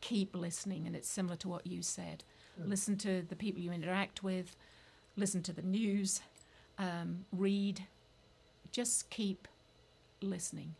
[0.00, 0.86] keep listening.
[0.86, 2.24] And it's similar to what you said
[2.64, 4.56] listen to the people you interact with,
[5.16, 6.20] listen to the news,
[6.78, 7.84] um, read.
[8.72, 9.48] Just keep
[10.20, 10.74] listening.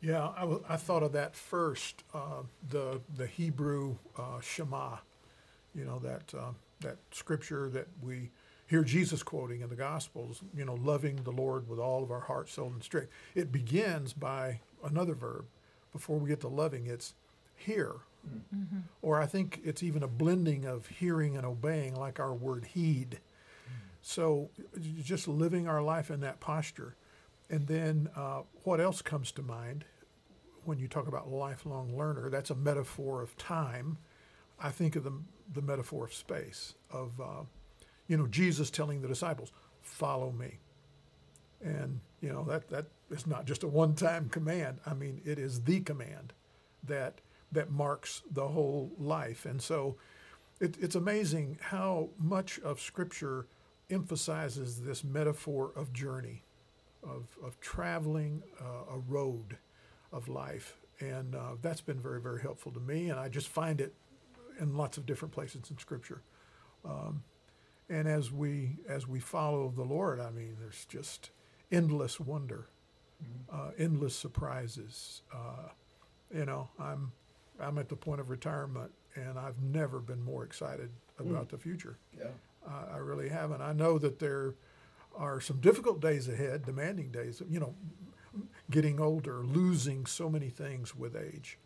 [0.00, 2.04] Yeah, I, w- I thought of that first.
[2.14, 4.98] Uh, the the Hebrew uh, Shema,
[5.74, 8.30] you know that uh, that scripture that we
[8.68, 10.42] hear Jesus quoting in the Gospels.
[10.56, 13.10] You know, loving the Lord with all of our heart, soul, and strength.
[13.34, 15.46] It begins by another verb.
[15.92, 17.14] Before we get to loving, it's
[17.56, 17.94] hear,
[19.02, 23.20] or I think it's even a blending of hearing and obeying, like our word heed.
[24.02, 24.50] So,
[25.02, 26.94] just living our life in that posture.
[27.50, 29.84] And then, uh, what else comes to mind
[30.64, 32.30] when you talk about lifelong learner?
[32.30, 33.98] That's a metaphor of time.
[34.60, 35.12] I think of the,
[35.52, 37.42] the metaphor of space, of, uh,
[38.06, 39.50] you know, Jesus telling the disciples,
[39.82, 40.58] follow me.
[41.60, 44.78] And, you know, that, that is not just a one time command.
[44.86, 46.32] I mean, it is the command
[46.84, 49.44] that, that marks the whole life.
[49.44, 49.96] And so
[50.60, 53.46] it, it's amazing how much of Scripture
[53.90, 56.44] emphasizes this metaphor of journey
[57.02, 59.56] of, of traveling uh, a road
[60.12, 60.76] of life.
[61.00, 63.08] And uh, that's been very, very helpful to me.
[63.10, 63.94] And I just find it
[64.60, 66.22] in lots of different places in Scripture.
[66.84, 67.22] Um,
[67.88, 71.30] and as we as we follow the Lord, I mean, there's just
[71.72, 72.66] endless wonder,
[73.52, 75.22] uh, endless surprises.
[75.34, 75.70] Uh,
[76.32, 77.12] you know, I'm
[77.60, 81.98] I'm at the point of retirement, and I've never been more excited about the future.
[82.16, 82.28] Yeah.
[82.66, 83.60] I, I really haven't.
[83.60, 84.54] I know that there
[85.16, 87.42] are some difficult days ahead, demanding days.
[87.48, 87.74] You know,
[88.70, 91.58] getting older, losing so many things with age.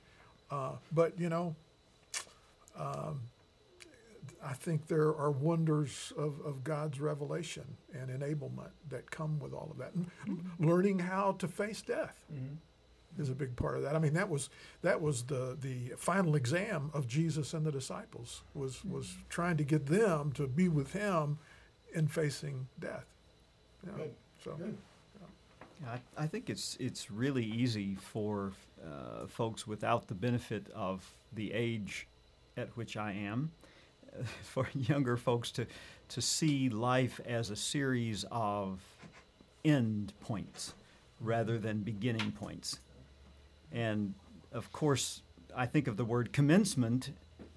[0.50, 1.54] Uh, but you know,
[2.78, 3.20] um,
[4.44, 9.68] I think there are wonders of, of God's revelation and enablement that come with all
[9.70, 9.94] of that.
[9.94, 10.08] And
[10.58, 12.24] learning how to face death
[13.18, 13.94] is a big part of that.
[13.94, 14.50] I mean, that was
[14.82, 19.64] that was the the final exam of Jesus and the disciples was was trying to
[19.64, 21.38] get them to be with Him
[21.94, 23.13] in facing death.
[23.84, 24.14] You know, Good.
[24.42, 24.76] So Good.
[25.86, 28.52] I, I think it's it's really easy for
[28.84, 32.06] uh, folks without the benefit of the age
[32.56, 33.50] at which I am,
[34.12, 35.66] uh, for younger folks to
[36.10, 38.80] to see life as a series of
[39.64, 40.74] end points
[41.20, 42.80] rather than beginning points.
[43.72, 44.14] And
[44.52, 45.22] of course,
[45.56, 47.10] I think of the word commencement.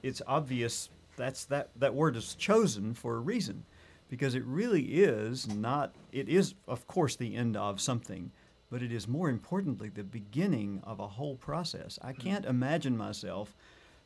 [0.03, 3.63] It's obvious that's that that word is chosen for a reason
[4.09, 8.31] because it really is not it is of course the end of something
[8.69, 11.97] but it is more importantly the beginning of a whole process.
[12.01, 13.55] I can't imagine myself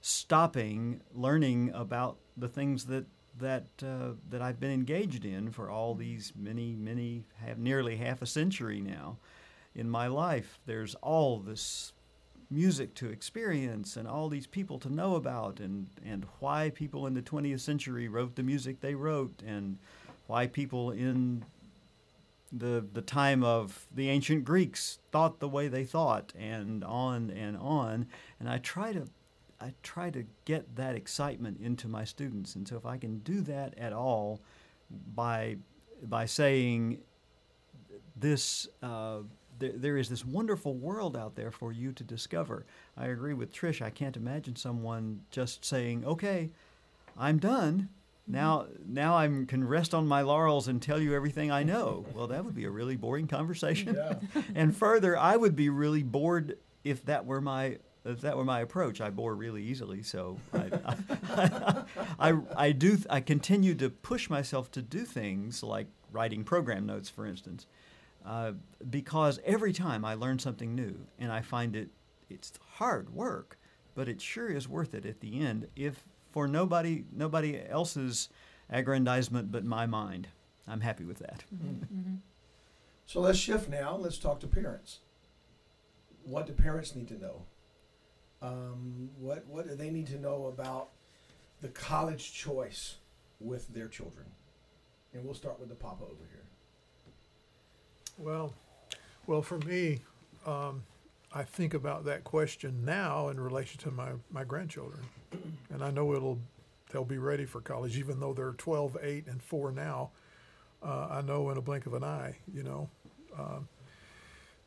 [0.01, 3.05] stopping learning about the things that
[3.39, 8.21] that uh, that i've been engaged in for all these many many have nearly half
[8.21, 9.17] a century now
[9.73, 10.59] in my life.
[10.65, 11.93] There's all this
[12.51, 17.13] music to experience and all these people to know about and, and why people in
[17.13, 19.77] the 20th century wrote the music they wrote and
[20.27, 21.43] why people in
[22.51, 27.55] the, the time of the ancient Greeks thought the way they thought and on and
[27.57, 28.07] on.
[28.39, 29.07] And I try to
[29.61, 32.55] I try to get that excitement into my students.
[32.55, 34.41] And so if I can do that at all
[35.15, 35.57] by
[36.03, 36.97] by saying
[38.15, 39.19] this uh,
[39.61, 42.65] there, there is this wonderful world out there for you to discover.
[42.97, 43.81] I agree with Trish.
[43.81, 46.49] I can't imagine someone just saying, "Okay,
[47.17, 47.89] I'm done.
[48.27, 52.27] Now, now I can rest on my laurels and tell you everything I know." Well,
[52.27, 53.95] that would be a really boring conversation.
[53.95, 54.15] Yeah.
[54.55, 58.61] and further, I would be really bored if that were my if that were my
[58.61, 58.99] approach.
[58.99, 60.71] I bore really easily, so I,
[61.29, 61.83] I,
[62.31, 67.09] I, I do I continue to push myself to do things like writing program notes,
[67.09, 67.67] for instance,
[68.25, 68.53] uh,
[68.89, 71.89] because every time I learn something new, and I find it
[72.29, 73.57] it's hard work,
[73.95, 75.67] but it sure is worth it at the end.
[75.75, 78.29] If for nobody nobody else's
[78.69, 80.27] aggrandizement but my mind,
[80.67, 81.43] I'm happy with that.
[83.05, 83.97] So let's shift now.
[83.97, 84.99] Let's talk to parents.
[86.23, 87.41] What do parents need to know?
[88.41, 90.89] Um, what what do they need to know about
[91.61, 92.95] the college choice
[93.39, 94.27] with their children?
[95.13, 96.45] And we'll start with the papa over here.
[98.21, 98.53] Well,
[99.25, 99.99] well, for me,
[100.45, 100.83] um,
[101.33, 105.01] I think about that question now in relation to my, my grandchildren.
[105.71, 106.37] And I know it'll,
[106.91, 110.11] they'll be ready for college, even though they're 12, 8, and 4 now.
[110.83, 112.89] Uh, I know in a blink of an eye, you know,
[113.39, 113.67] um,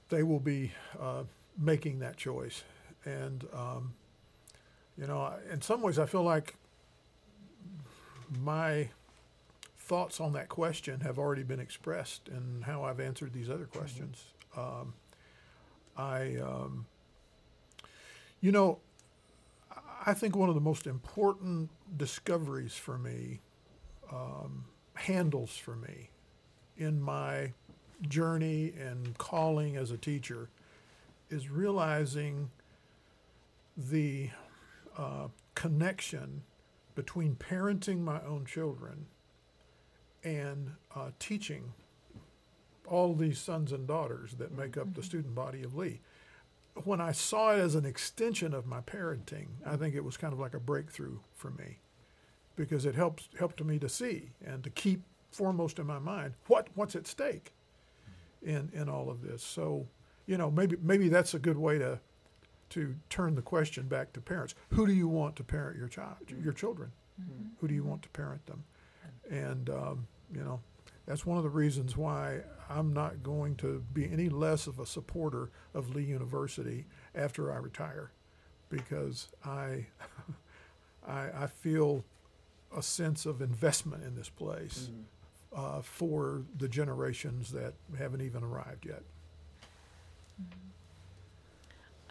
[0.09, 1.23] they will be uh,
[1.57, 2.65] making that choice.
[3.05, 3.95] And, um,
[4.99, 6.57] you know, in some ways, I feel like
[8.43, 8.89] my
[9.85, 14.25] thoughts on that question have already been expressed in how I've answered these other questions.
[14.57, 14.95] Um,
[15.97, 16.87] I, um,
[18.41, 18.81] you know,
[19.71, 23.41] I- I think one of the most important discoveries for me,
[24.11, 26.11] um, handles for me
[26.77, 27.53] in my
[28.09, 30.49] journey and calling as a teacher
[31.29, 32.51] is realizing
[33.77, 34.31] the
[34.97, 36.45] uh, connection
[36.95, 39.07] between parenting my own children
[40.25, 41.73] and uh, teaching
[42.87, 45.03] all these sons and daughters that make up the mm-hmm.
[45.03, 46.01] student body of Lee.
[46.85, 49.77] When I saw it as an extension of my parenting, I mm-hmm.
[49.79, 51.79] think it was kind of like a breakthrough for me
[52.57, 56.69] because it helps helped me to see and to keep foremost in my mind what
[56.75, 57.53] what's at stake
[58.43, 58.57] mm-hmm.
[58.57, 59.43] in in all of this.
[59.43, 59.87] So,
[60.27, 62.01] you know, maybe maybe that's a good way to
[62.71, 64.55] to turn the question back to parents.
[64.71, 66.91] Who do you want to parent your child, your children?
[67.61, 68.65] Who do you want to parent them?
[69.31, 70.61] And um, you know,
[71.07, 74.87] that's one of the reasons why I'm not going to be any less of a
[74.87, 78.11] supporter of Lee University after I retire,
[78.69, 79.87] because I
[81.07, 82.05] I, I feel
[82.77, 84.91] a sense of investment in this place
[85.55, 89.03] uh, for the generations that haven't even arrived yet.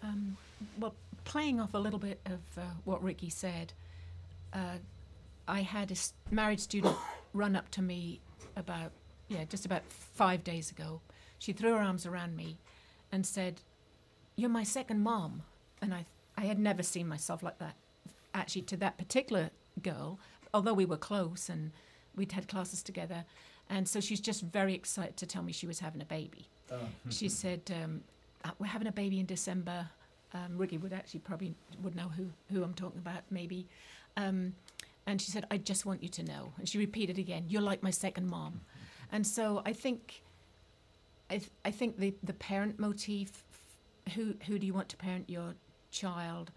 [0.02, 0.38] Um,
[0.80, 0.94] well,
[1.26, 3.74] playing off a little bit of uh, what Rickie said,
[4.54, 4.78] uh,
[5.48, 5.96] I had a
[6.34, 6.96] married student
[7.34, 8.20] run up to me
[8.56, 8.92] about,
[9.28, 11.02] yeah, just about five days ago.
[11.40, 12.58] She threw her arms around me
[13.12, 13.62] and said,
[14.36, 15.44] You're my second mom.
[15.82, 16.06] And I,
[16.38, 17.76] I had never seen myself like that,
[18.34, 19.50] actually, to that particular
[19.82, 20.20] girl,
[20.54, 21.72] although we were close and
[22.16, 23.26] we'd had classes together.
[23.70, 26.48] And so she's just very excited to tell me she was having a baby.
[27.10, 28.02] She said, um,
[28.46, 29.90] uh, we're having a baby in December.
[30.34, 33.68] Um, Rickie would actually probably would know who, who I'm talking about, maybe.
[34.18, 34.54] Um,
[35.06, 36.54] and she said, I just want you to know.
[36.58, 38.62] And she repeated again, you're like my second mom.
[39.12, 40.24] And so I think,
[41.30, 43.44] I, th- I think the, the parent motif,
[44.16, 45.56] who, who do you want to parent your
[45.92, 46.52] child,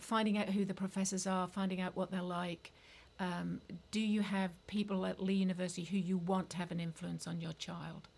[0.00, 2.72] finding out who the professors are, finding out what they're like.
[3.18, 3.60] Um,
[3.90, 7.40] do you have people at Lee University who you want to have an influence on
[7.40, 8.08] your child?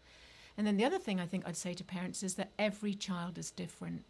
[0.56, 3.38] And then the other thing I think I'd say to parents is that every child
[3.38, 4.04] is different.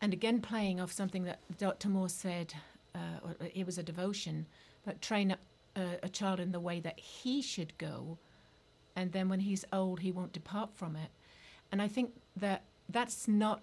[0.00, 1.88] And again, playing off something that Dr.
[1.88, 2.54] Moore said,
[2.96, 4.46] uh, or uh, it was a devotion,
[4.84, 5.40] but train up
[5.76, 8.18] a, a child in the way that he should go,
[8.96, 11.10] and then when he's old, he won't depart from it.
[11.70, 13.62] And I think that that's not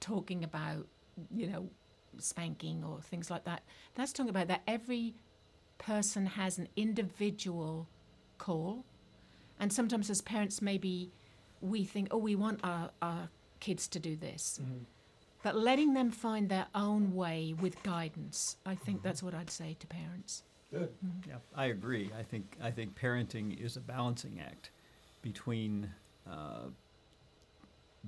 [0.00, 0.86] talking about,
[1.34, 1.68] you know,
[2.18, 3.62] spanking or things like that.
[3.94, 5.14] That's talking about that every
[5.78, 7.88] person has an individual
[8.38, 8.84] call
[9.60, 11.10] and sometimes as parents, maybe
[11.60, 13.28] we think, oh, we want our, our
[13.60, 14.60] kids to do this.
[14.62, 14.84] Mm-hmm.
[15.44, 19.76] But letting them find their own way with guidance, I think that's what I'd say
[19.78, 20.42] to parents.
[20.72, 20.88] Good.
[21.28, 22.10] Yeah, I agree.
[22.18, 24.70] I think I think parenting is a balancing act
[25.20, 25.90] between
[26.26, 26.70] uh,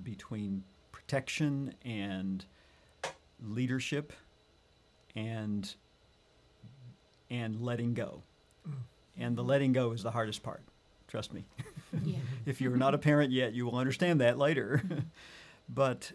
[0.03, 2.43] between protection and
[3.43, 4.15] leadership
[5.15, 5.75] and
[7.29, 8.23] and letting go.
[9.19, 10.63] And the letting go is the hardest part.
[11.07, 11.45] Trust me.
[12.03, 12.17] Yeah.
[12.47, 14.83] if you're not a parent yet, you will understand that later.
[15.69, 16.13] but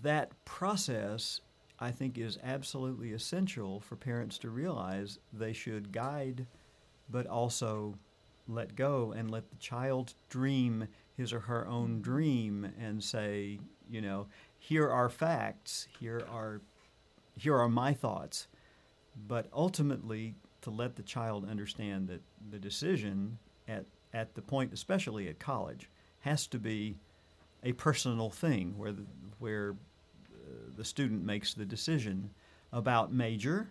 [0.00, 1.40] that process,
[1.78, 6.46] I think, is absolutely essential for parents to realize they should guide,
[7.10, 7.94] but also
[8.48, 12.02] let go and let the child dream his or her own mm-hmm.
[12.02, 13.58] dream and say,
[13.90, 14.26] you know,
[14.58, 16.60] here are facts, here are
[17.36, 18.48] here are my thoughts.
[19.28, 25.28] But ultimately to let the child understand that the decision at at the point, especially
[25.28, 25.88] at college,
[26.20, 26.96] has to be
[27.62, 29.04] a personal thing where the,
[29.38, 32.30] where uh, the student makes the decision
[32.72, 33.68] about major.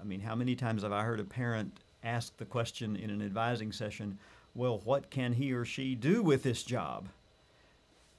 [0.00, 3.22] I mean, how many times have I heard a parent ask the question in an
[3.22, 4.18] advising session,
[4.54, 7.08] well, what can he or she do with this job?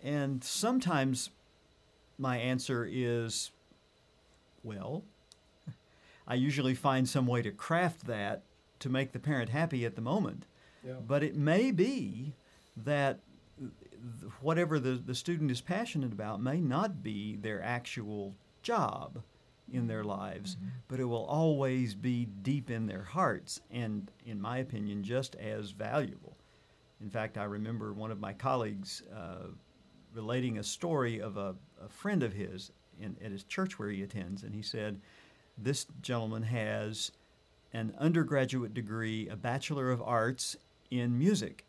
[0.03, 1.29] And sometimes
[2.17, 3.51] my answer is,
[4.63, 5.03] well,
[6.27, 8.43] I usually find some way to craft that
[8.79, 10.45] to make the parent happy at the moment.
[10.85, 10.93] Yeah.
[11.05, 12.33] But it may be
[12.77, 13.30] that th-
[14.41, 19.21] whatever the, the student is passionate about may not be their actual job
[19.71, 24.57] in their lives, but it will always be deep in their hearts and, in my
[24.57, 26.37] opinion, just as valuable.
[26.99, 29.47] In fact, I remember one of my colleagues uh,
[30.13, 34.03] relating a story of a, a friend of his in, at his church where he
[34.03, 34.99] attends, and he said,
[35.57, 37.11] This gentleman has
[37.73, 40.57] an undergraduate degree, a Bachelor of Arts
[40.91, 41.65] in music,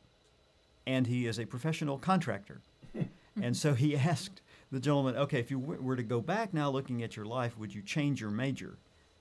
[0.87, 2.61] and he is a professional contractor.
[3.43, 6.71] and so he asked the gentleman, Okay, if you w- were to go back now
[6.71, 8.77] looking at your life, would you change your major?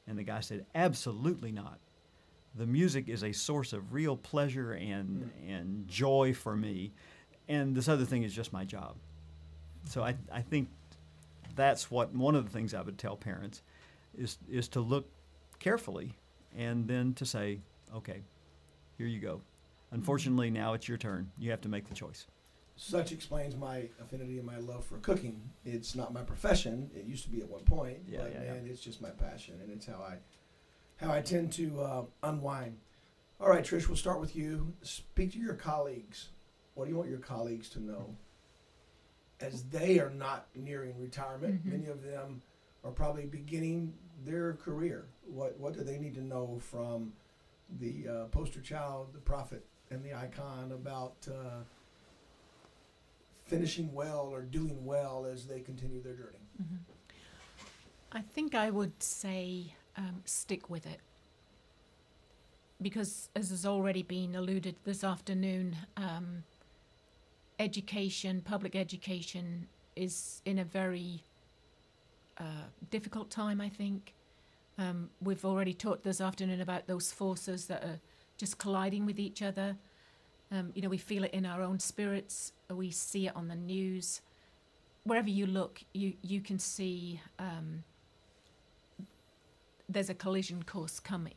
[0.08, 1.80] And the guy said, Absolutely not.
[2.56, 6.92] The music is a source of real pleasure and, and joy for me.
[7.48, 8.96] And this other thing is just my job.
[9.86, 10.68] So I, I think
[11.56, 13.62] that's what one of the things I would tell parents
[14.18, 15.06] is, is to look
[15.60, 16.14] carefully
[16.58, 17.60] and then to say,
[17.96, 18.22] okay,
[18.98, 19.42] here you go.
[19.92, 21.32] Unfortunately, now it's your turn.
[21.38, 22.28] You have to make the choice.
[22.78, 25.42] Such explains my affinity and my love for cooking.
[25.66, 26.90] It's not my profession.
[26.96, 28.54] It used to be at one point, Yeah, but yeah, yeah.
[28.54, 30.16] man, it's just my passion, and it's how I,
[30.96, 32.78] how I tend to uh, unwind.
[33.40, 34.74] All right, Trish, we'll start with you.
[34.82, 36.30] Speak to your colleagues.
[36.74, 38.16] What do you want your colleagues to know?
[39.42, 41.72] As they are not nearing retirement, Mhm.
[41.72, 42.42] many of them
[42.84, 45.06] are probably beginning their career.
[45.26, 47.14] What What do they need to know from
[47.80, 51.16] the uh, poster child, the prophet, and the icon about?
[51.28, 51.64] Uh,
[53.52, 56.40] finishing well or doing well as they continue their journey.
[56.62, 56.78] Mhm.
[58.14, 61.02] I think I would say um, stick with it.
[62.82, 66.46] Because, as has already been alluded this afternoon, um,
[67.60, 69.68] education, public education,
[69.98, 71.22] is in a very
[72.38, 74.14] uh, difficult time, I think.
[74.78, 78.00] Um, we've already talked this afternoon about those forces that are
[78.42, 79.78] just colliding with each other.
[80.52, 83.56] Um, you know, we feel it in our own spirits, we see it on the
[83.56, 84.22] news
[85.04, 87.84] wherever you look, you you can see um,
[89.90, 91.34] there's a collision course coming.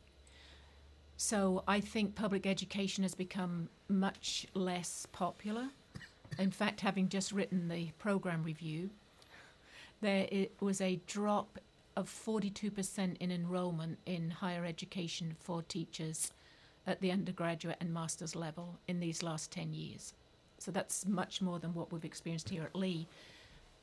[1.17, 5.69] So I think public education has become much less popular.
[6.37, 8.89] In fact, having just written the program review,
[10.01, 11.59] there it was a drop
[11.95, 16.33] of 42% in enrollment in higher education for teachers
[16.87, 20.13] at the undergraduate and master's level in these last 10 years.
[20.59, 23.07] So that's much more than what we've experienced here at Lee.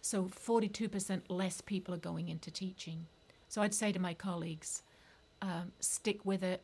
[0.00, 3.06] So 42% less people are going into teaching.
[3.48, 4.82] So I'd say to my colleagues,
[5.42, 6.62] um, stick with it,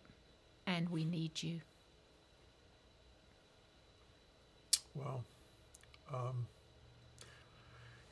[0.67, 1.61] and we need you.
[4.95, 5.23] Well,
[6.13, 6.47] um,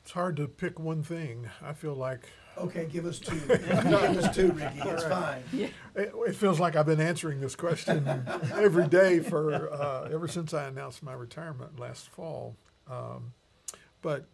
[0.07, 1.49] it's hard to pick one thing.
[1.61, 2.21] I feel like
[2.57, 3.37] Okay, give us two.
[3.47, 4.79] give us two, Rickie.
[4.79, 5.43] It's fine.
[5.51, 8.07] it, it feels like I've been answering this question
[8.53, 12.55] every day for uh, ever since I announced my retirement last fall.
[12.89, 13.33] Um,
[14.01, 14.27] but,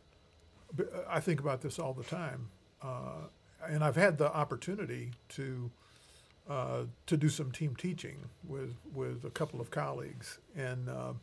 [0.76, 2.50] but I think about this all the time,
[2.84, 3.26] uh,
[3.68, 5.72] and I've had the opportunity to
[6.48, 8.18] uh, to do some team teaching
[8.48, 11.14] with with a couple of colleagues, and uh,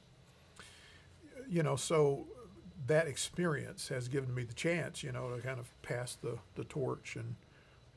[1.48, 2.26] you know, so
[2.86, 6.64] that experience has given me the chance, you know, to kind of pass the, the
[6.64, 7.36] torch and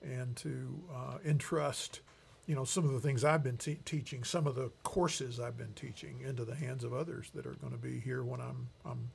[0.01, 2.01] and to uh, entrust,
[2.45, 5.57] you know, some of the things I've been te- teaching, some of the courses I've
[5.57, 8.67] been teaching, into the hands of others that are going to be here when I'm
[8.85, 9.09] I'm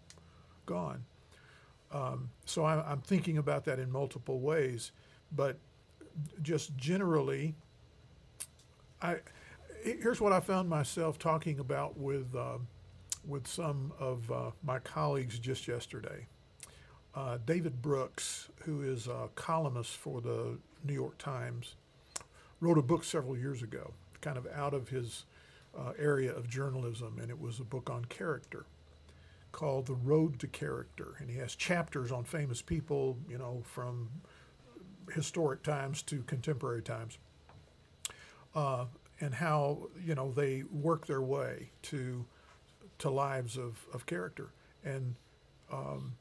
[0.65, 1.05] gone.
[1.93, 4.93] Um, so I'm, I'm thinking about that in multiple ways,
[5.31, 5.59] but
[6.41, 7.55] just generally,
[9.03, 9.17] I
[9.83, 12.35] here's what I found myself talking about with.
[12.35, 12.59] Uh,
[13.25, 16.27] with some of uh, my colleagues just yesterday.
[17.15, 21.75] Uh, David Brooks, who is a columnist for the New York Times,
[22.61, 25.25] wrote a book several years ago, kind of out of his
[25.77, 28.67] uh, area of journalism, and it was a book on character
[29.53, 31.15] called The Road to Character.
[31.19, 34.11] And he has chapters on famous people, you know, from
[35.15, 37.19] historic times to contemporary times,
[38.55, 38.85] uh,
[39.21, 42.25] and how, you know, they work their way to
[42.99, 44.51] to lives of, of character.
[44.85, 45.15] And
[45.73, 46.15] um,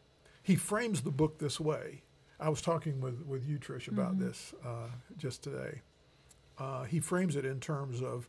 [0.44, 2.02] he frames the book this way.
[2.40, 5.82] I was talking with, with you, Trish, about this uh, just today.
[6.60, 8.28] Uh, he frames it in terms of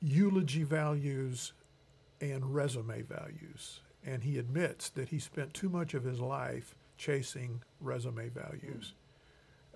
[0.00, 1.52] eulogy values
[2.20, 3.80] and resume values.
[4.04, 8.94] And he admits that he spent too much of his life chasing resume values,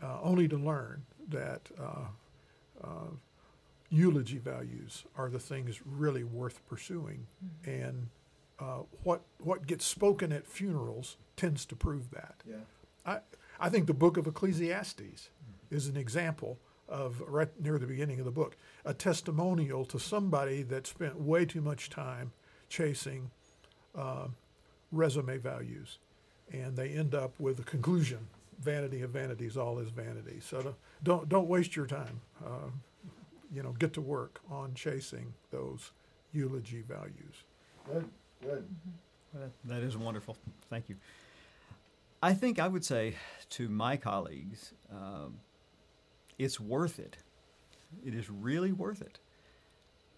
[0.02, 2.06] uh, only to learn that uh,
[2.82, 3.10] uh,
[3.94, 7.26] eulogy values are the things really worth pursuing,
[7.64, 8.08] and
[8.58, 12.42] uh, what what gets spoken at funerals tends to prove that.
[12.44, 12.56] Yeah.
[13.06, 13.18] I
[13.60, 15.28] I think the book of Ecclesiastes
[15.70, 20.62] is an example of right near the beginning of the book, a testimonial to somebody
[20.62, 22.32] that spent way too much time
[22.68, 23.30] chasing
[23.96, 24.26] uh,
[24.90, 25.98] resume values,
[26.52, 28.26] and they end up with a conclusion:
[28.60, 30.40] vanity of vanities, all is vanity.
[30.40, 32.20] So don't don't waste your time.
[32.44, 32.70] Uh,
[33.54, 35.92] you know, get to work on chasing those
[36.32, 37.44] eulogy values.
[37.86, 38.08] Good.
[38.42, 38.64] Good.
[39.32, 40.36] Well, That that is wonderful.
[40.70, 40.96] Thank you.
[42.22, 43.14] I think I would say
[43.50, 45.38] to my colleagues, um,
[46.38, 47.18] it's worth it.
[48.04, 49.18] It is really worth it.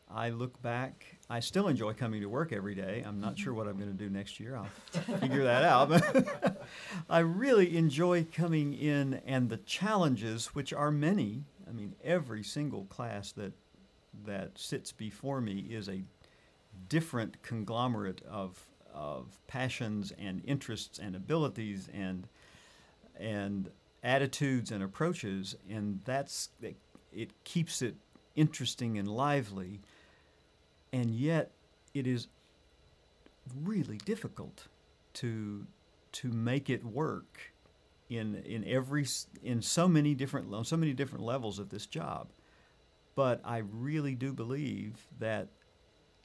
[0.09, 3.03] I look back, I still enjoy coming to work every day.
[3.05, 4.55] I'm not sure what I'm going to do next year.
[4.57, 6.57] I'll figure that out.
[7.11, 11.43] I really enjoy coming in and the challenges, which are many.
[11.68, 13.52] I mean, every single class that
[14.24, 16.02] that sits before me is a
[16.88, 18.64] different conglomerate of
[18.94, 22.26] of passions and interests and abilities and
[23.18, 23.70] and
[24.02, 26.50] attitudes and approaches, and that's
[27.12, 27.96] it, keeps it
[28.34, 29.80] interesting and lively,
[30.92, 31.50] and yet
[31.94, 32.28] it is
[33.62, 34.68] really difficult
[35.14, 35.66] to
[36.12, 37.52] to make it work
[38.09, 39.07] in in every
[39.42, 42.28] in so many different on so many different levels of this job.
[43.14, 45.48] But I really do believe that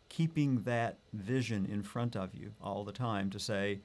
[0.09, 3.79] keeping that vision in front of you all the time to say,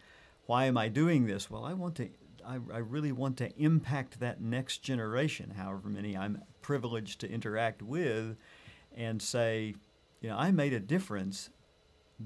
[0.46, 1.48] why am I doing this?
[1.48, 2.08] Well, I want to,
[2.44, 7.80] I, I really want to impact that next generation, however many I'm privileged to interact
[7.80, 8.36] with,
[8.96, 9.76] and say,
[10.20, 11.50] you know, I made a difference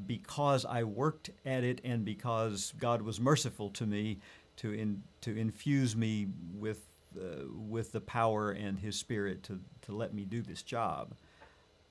[0.06, 4.18] because I worked at it and because God was merciful to me
[4.60, 6.86] to in, to infuse me with
[7.18, 11.14] uh, with the power and His Spirit to to let me do this job.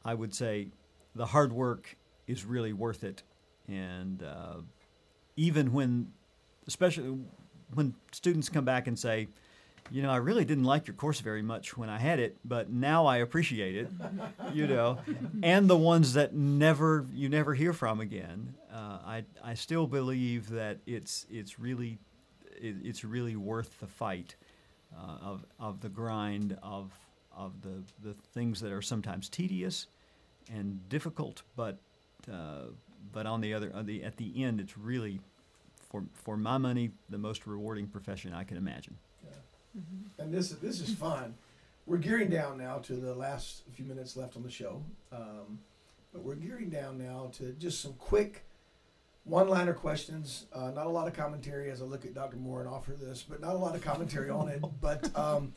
[0.05, 0.69] I would say
[1.15, 1.97] the hard work
[2.27, 3.23] is really worth it,
[3.67, 4.57] and uh,
[5.35, 6.11] even when,
[6.67, 7.17] especially
[7.73, 9.27] when students come back and say,
[9.91, 12.69] you know, I really didn't like your course very much when I had it, but
[12.69, 13.89] now I appreciate it,
[14.53, 14.99] you know,
[15.41, 20.49] and the ones that never you never hear from again, uh, I I still believe
[20.51, 21.97] that it's it's really
[22.59, 24.35] it, it's really worth the fight
[24.95, 26.91] uh, of of the grind of
[27.35, 29.87] of the the things that are sometimes tedious
[30.53, 31.77] and difficult, but
[32.31, 32.65] uh,
[33.11, 35.19] but on the other on the at the end, it's really
[35.89, 38.97] for for my money the most rewarding profession I can imagine.
[40.17, 41.35] And this this is fun.
[41.85, 45.59] We're gearing down now to the last few minutes left on the show, um,
[46.13, 48.43] but we're gearing down now to just some quick
[49.29, 50.45] one-liner questions.
[50.53, 52.37] Uh, not a lot of commentary as I look at Dr.
[52.37, 54.63] Moore and offer this, but not a lot of commentary on it.
[54.81, 55.53] But um,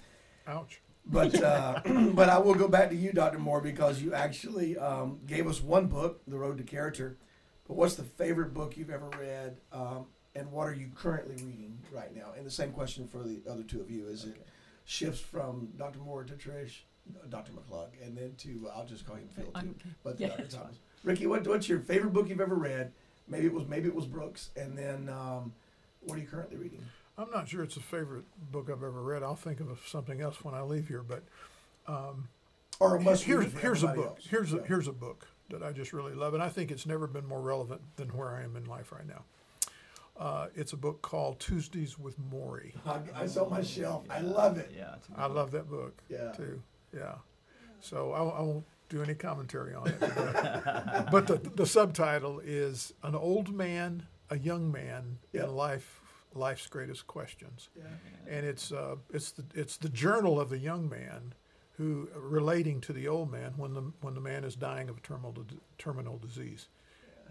[0.46, 0.80] Ouch.
[1.06, 1.80] but uh,
[2.14, 3.38] but I will go back to you, Dr.
[3.38, 7.18] Moore, because you actually um, gave us one book, The Road to Character.
[7.66, 11.78] But what's the favorite book you've ever read, um, and what are you currently reading
[11.92, 12.32] right now?
[12.36, 14.46] And the same question for the other two of you: Is it
[14.84, 16.00] shifts from Dr.
[16.00, 16.80] Moore to Trish,
[17.28, 17.52] Dr.
[17.52, 20.46] McClug, and then to I'll just call him Phil too, but yeah, Dr.
[20.46, 20.76] Thomas.
[21.04, 22.92] Rickie, what, what's your favorite book you've ever read?
[23.32, 25.52] Maybe it was maybe it was Brooks, and then um,
[26.02, 26.84] what are you currently reading?
[27.16, 29.22] I'm not sure it's a favorite book I've ever read.
[29.22, 31.02] I'll think of something else when I leave here.
[31.02, 31.22] But
[31.86, 32.28] um,
[32.78, 33.22] Or a here's
[33.54, 34.06] here's a book.
[34.18, 34.26] else.
[34.28, 37.06] Here's a here's a book that I just really love, and I think it's never
[37.06, 39.22] been more relevant than where I am in life right now.
[40.14, 42.74] Uh, it's a book called Tuesdays with Morrie.
[42.86, 44.04] I, I saw my shelf.
[44.10, 44.70] I love it.
[44.76, 45.36] Yeah, it's I book.
[45.36, 46.32] love that book Yeah.
[46.32, 46.62] too.
[46.94, 47.14] Yeah.
[47.80, 49.98] So I, won't- I won't do any commentary on it.
[50.00, 55.44] But, but the, the subtitle is An Old Man, a Young Man, Yeah.
[55.44, 56.00] and Life
[56.34, 57.68] Life's Greatest Questions.
[57.76, 57.84] Yeah.
[58.26, 61.34] And it's, uh, it's, the, it's the journal of the young man
[61.76, 65.00] who relating to the old man when the, when the man is dying of a
[65.00, 65.34] terminal,
[65.76, 66.68] terminal disease.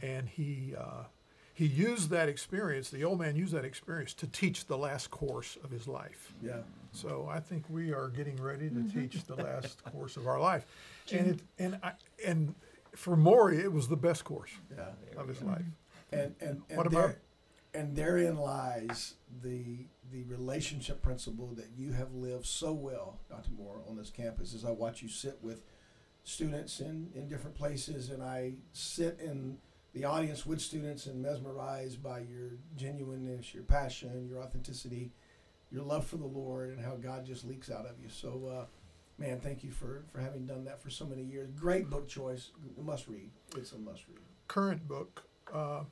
[0.04, 1.06] And he, uh,
[1.54, 5.58] he used that experience, the old man used that experience to teach the last course
[5.64, 6.34] of his life.
[6.44, 6.58] Yeah.
[6.92, 10.66] So I think we are getting ready to teach the last course of our life,
[11.20, 11.94] and it and I
[12.26, 12.56] and
[12.96, 14.90] for Morrie it was the best course Yeah.
[15.18, 15.64] of his life.
[16.12, 17.16] And and, and What there, about-
[17.74, 23.52] and therein lies the the relationship principle that you have lived so well, Dr.
[23.52, 24.54] Moore, on this campus.
[24.54, 25.64] As I watch you sit with
[26.26, 29.58] students in, in different places, and I sit in
[29.94, 35.12] the audience with students and mesmerized by your genuineness, your passion, your authenticity,
[35.72, 38.10] your love for the Lord, and how God just leaks out of you.
[38.10, 38.66] So, uh,
[39.22, 41.50] man, thank you for, for having done that for so many years.
[41.52, 42.50] Great book choice,
[42.82, 43.30] must read.
[43.56, 44.18] It's a must read.
[44.48, 45.84] Current book, uh,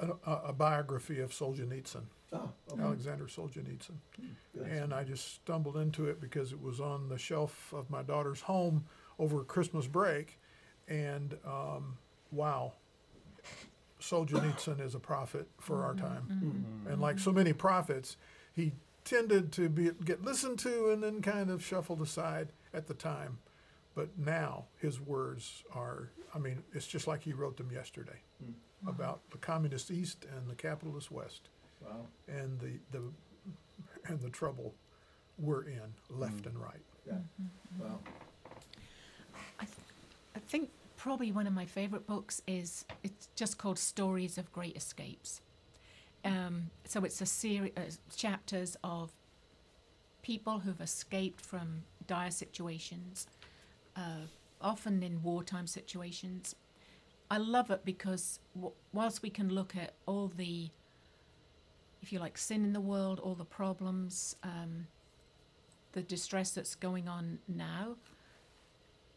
[0.00, 2.82] a, a, a biography of Solzhenitsyn, Oh, okay.
[2.82, 3.96] Alexander Solzhenitsyn,
[4.54, 4.66] Good.
[4.66, 8.40] and I just stumbled into it because it was on the shelf of my daughter's
[8.40, 8.86] home
[9.18, 10.40] over Christmas break,
[10.88, 11.98] and um,
[12.30, 12.72] wow,
[14.00, 16.26] Solzhenitsyn is a prophet for our time.
[16.30, 16.90] Mm-hmm.
[16.90, 18.16] And like so many prophets,
[18.54, 18.72] he
[19.04, 23.38] tended to be get listened to and then kind of shuffled aside at the time.
[23.94, 28.54] But now his words are I mean, it's just like he wrote them yesterday Mm.
[28.88, 31.48] about the communist east and the capitalist west
[31.80, 32.06] Wow.
[32.26, 33.02] and the, the
[34.08, 34.74] and the trouble
[35.38, 36.82] we're in left and right.
[37.06, 37.18] Yeah.
[37.80, 38.00] Wow.
[39.60, 44.76] I think probably one of my favorite books is it's just called Stories of Great
[44.76, 45.40] Escapes.
[46.24, 47.82] Um, so it's a series uh,
[48.16, 49.10] chapters of
[50.22, 53.26] people who've escaped from dire situations,
[53.96, 54.26] uh,
[54.60, 56.54] often in wartime situations.
[57.30, 60.70] I love it because w- whilst we can look at all the,
[62.02, 64.86] if you like, sin in the world, all the problems, um,
[65.92, 67.96] the distress that's going on now,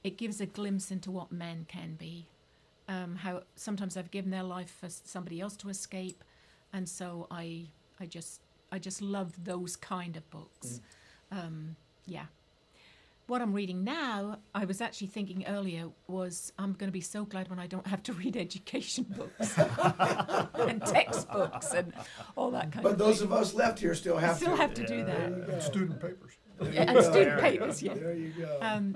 [0.04, 2.28] it gives a glimpse into what men can be.
[2.88, 6.24] Um, how sometimes they've given their life for somebody else to escape,
[6.72, 7.70] and so I,
[8.00, 10.82] I just, I just love those kind of books.
[11.32, 11.76] Um,
[12.06, 12.26] yeah.
[13.28, 17.26] What I'm reading now, I was actually thinking earlier, was I'm going to be so
[17.26, 19.58] glad when I don't have to read education books
[20.60, 21.92] and textbooks and
[22.36, 23.28] all that kind But of But those thing.
[23.28, 24.58] of us left here still have still to.
[24.62, 25.18] have to do that.
[25.18, 25.54] There you go.
[25.54, 26.34] And student papers.
[26.60, 27.02] There you and go.
[27.02, 27.94] student papers, yeah.
[27.96, 28.58] There you go.
[28.62, 28.96] Um,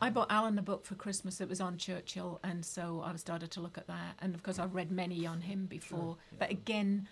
[0.00, 1.40] I bought Alan a book for Christmas.
[1.40, 4.16] It was on Churchill, and so I started to look at that.
[4.22, 6.16] And of course, I've read many on him before.
[6.38, 7.06] But again,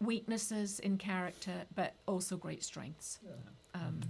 [0.00, 3.18] weaknesses in character, but also great strengths.
[3.74, 4.00] Um,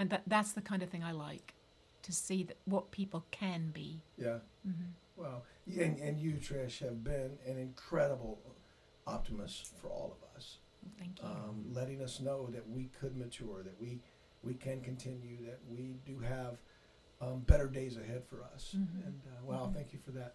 [0.00, 1.54] and that that's the kind of thing I like
[2.02, 4.00] to see that what people can be.
[4.16, 4.38] yeah.
[4.64, 4.72] hmm
[5.16, 5.44] Well,
[5.78, 8.40] and, and you, Trish, have been an incredible
[9.06, 10.58] optimist for all of us.
[10.98, 11.28] Thank you.
[11.28, 14.00] um, letting us know that we could mature, that we
[14.42, 16.56] we can continue, that we do have
[17.20, 18.74] um, better days ahead for us.
[18.78, 19.06] Mhm.
[19.06, 19.74] And uh, wow, Mhm.
[19.74, 20.34] thank you for that,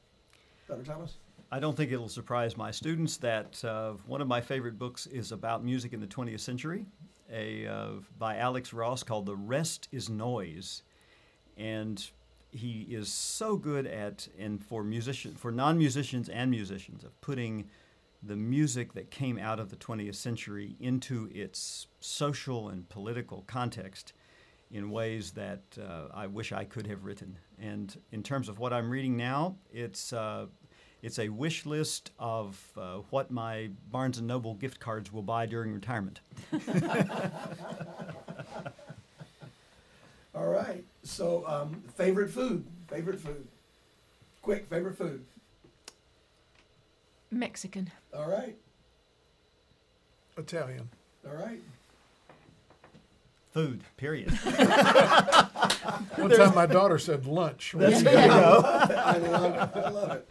[0.68, 0.84] Dr.
[0.84, 1.18] Thomas.
[1.52, 5.32] I don't think it'll surprise my students that uh, one of my favorite books is
[5.32, 6.86] about music in the 20th century,
[7.32, 10.84] a uh, by Alex Ross called "The Rest Is Noise,"
[11.58, 12.10] and
[12.52, 17.70] he is so good at and for musician for non-musicians and musicians of putting
[18.24, 24.14] the music that came out of the 20th century into its social and political context
[24.72, 27.38] in ways that uh, I wish I could have written.
[27.60, 30.48] And in terms of what I'm reading now, it's uh,
[31.06, 35.46] it's a wish list of uh, what my Barnes and Noble gift cards will buy
[35.46, 36.20] during retirement.
[40.34, 40.84] All right.
[41.04, 42.66] So, um, favorite food.
[42.88, 43.48] Favorite food.
[44.42, 45.24] Quick, favorite food.
[47.30, 47.92] Mexican.
[48.12, 48.56] All right.
[50.38, 50.90] Italian.
[51.30, 51.60] All right.
[53.54, 54.32] Food, period.
[56.16, 57.76] One time my daughter said lunch.
[57.78, 58.62] There you go.
[58.66, 59.78] I love it.
[59.78, 60.28] I love it.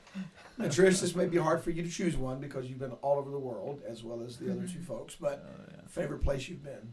[0.58, 3.18] And Trish, this may be hard for you to choose one because you've been all
[3.18, 4.82] over the world as well as the other two mm-hmm.
[4.84, 5.16] folks.
[5.16, 6.92] But oh, favorite place you've been?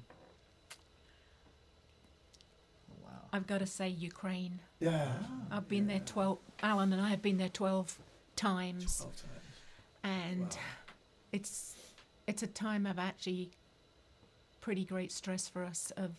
[3.03, 3.09] wow.
[3.32, 4.59] I've got to say Ukraine.
[4.80, 5.07] Yeah.
[5.22, 6.39] Ah, I've been there twelve.
[6.64, 7.97] Alan and I have been there twelve
[8.36, 8.97] times.
[8.97, 9.41] Twelve times.
[10.03, 10.57] and Wow.
[11.32, 11.76] it's
[12.28, 13.51] it's a time of actually
[14.59, 16.12] pretty great stress for us of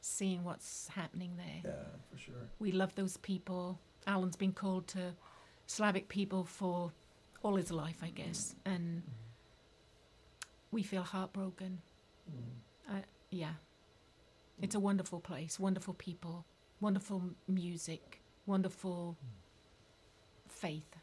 [0.00, 1.72] seeing what's happening there.
[1.72, 2.34] Yeah, for sure.
[2.58, 3.78] We love those people.
[4.06, 5.12] Alan's been called to
[5.70, 6.90] Slavic people for
[7.44, 9.04] all his life, I guess, and
[10.72, 11.80] we feel heartbroken.
[12.28, 12.96] Mm.
[12.96, 13.52] Uh, yeah,
[14.60, 16.44] it's a wonderful place, wonderful people,
[16.80, 19.16] wonderful music, wonderful
[20.48, 20.96] faith.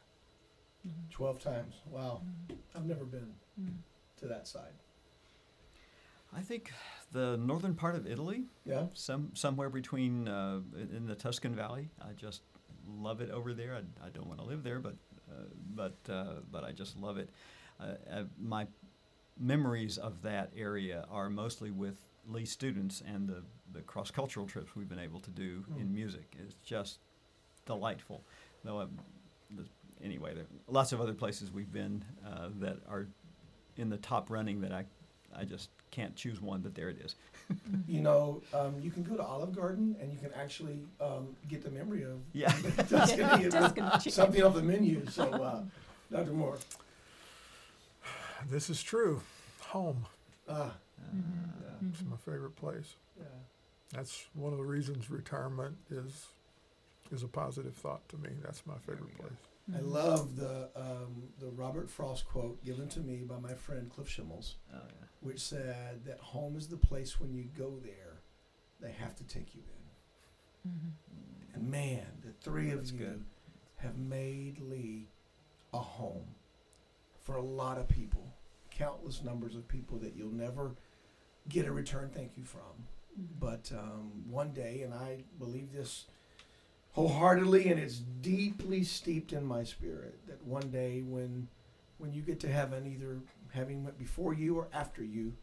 [0.86, 1.12] Mhm.
[1.12, 1.76] Twelve times.
[1.90, 2.22] Wow.
[2.26, 3.78] Mm, I've never been mm.
[4.18, 4.74] to that side.
[6.34, 6.74] I think
[7.14, 8.88] the northern part of Italy, Yeah.
[8.94, 11.90] some somewhere between uh, in in the Tuscan Valley.
[12.02, 12.42] I just
[12.88, 13.76] love it over there.
[13.76, 14.96] I, I don't want to live there, but
[15.30, 15.44] uh,
[15.76, 17.30] but uh, but I just love it.
[17.80, 18.68] Uh, uh, my
[19.40, 21.96] memories of that area are mostly with
[22.28, 25.94] Lee students and the, the cross cultural trips we've been able to do in Mm.
[25.94, 26.36] music.
[26.40, 27.00] It's just
[27.66, 28.24] delightful.
[28.64, 29.00] Though I'm,
[30.04, 33.08] anyway, there are lots of other places we've been uh, that are
[33.76, 34.86] in the top running that I
[35.36, 37.16] I just can't choose one, but there it is.
[37.88, 41.64] You know, um, you can go to Olive Garden and you can actually um, get
[41.64, 42.52] the memory of Yeah.
[42.90, 45.06] Tuscany and Tuscan something off the menu.
[45.10, 45.62] So, uh,
[46.12, 46.32] Dr.
[46.34, 46.58] Moore.
[48.50, 49.22] This is true.
[49.70, 50.06] Home.
[50.50, 50.74] Ah,
[51.16, 51.90] Mhm.
[51.94, 52.96] It's my favorite place.
[53.18, 53.24] yeah.
[53.94, 56.28] That's one of the reasons retirement is
[57.12, 58.30] is a positive thought to me.
[58.44, 59.30] That's my favorite place.
[59.32, 59.57] go.
[59.72, 59.78] Place.
[59.84, 64.08] I love the um, the Robert Frost quote given to me by my friend Cliff
[64.10, 65.06] Schimmels, Oh, yeah.
[65.22, 68.22] which said that home is the place when you go there,
[68.80, 69.62] they have to take you
[70.66, 70.72] in.
[70.72, 70.92] Mhm.
[71.56, 73.26] And man, the three of you good.
[73.78, 75.08] have made Lee
[75.74, 76.36] a home
[77.22, 78.34] for a lot of people,
[78.72, 80.76] countless numbers of people that you'll never
[81.50, 82.88] get a return thank you from.
[83.20, 83.40] Mhm.
[83.40, 86.06] But um, one day, and I believe this
[86.98, 91.48] wholeheartedly, and it's deeply steeped in my spirit, that one day when
[92.00, 93.20] when you get to heaven, either
[93.52, 95.34] having went before you or after you,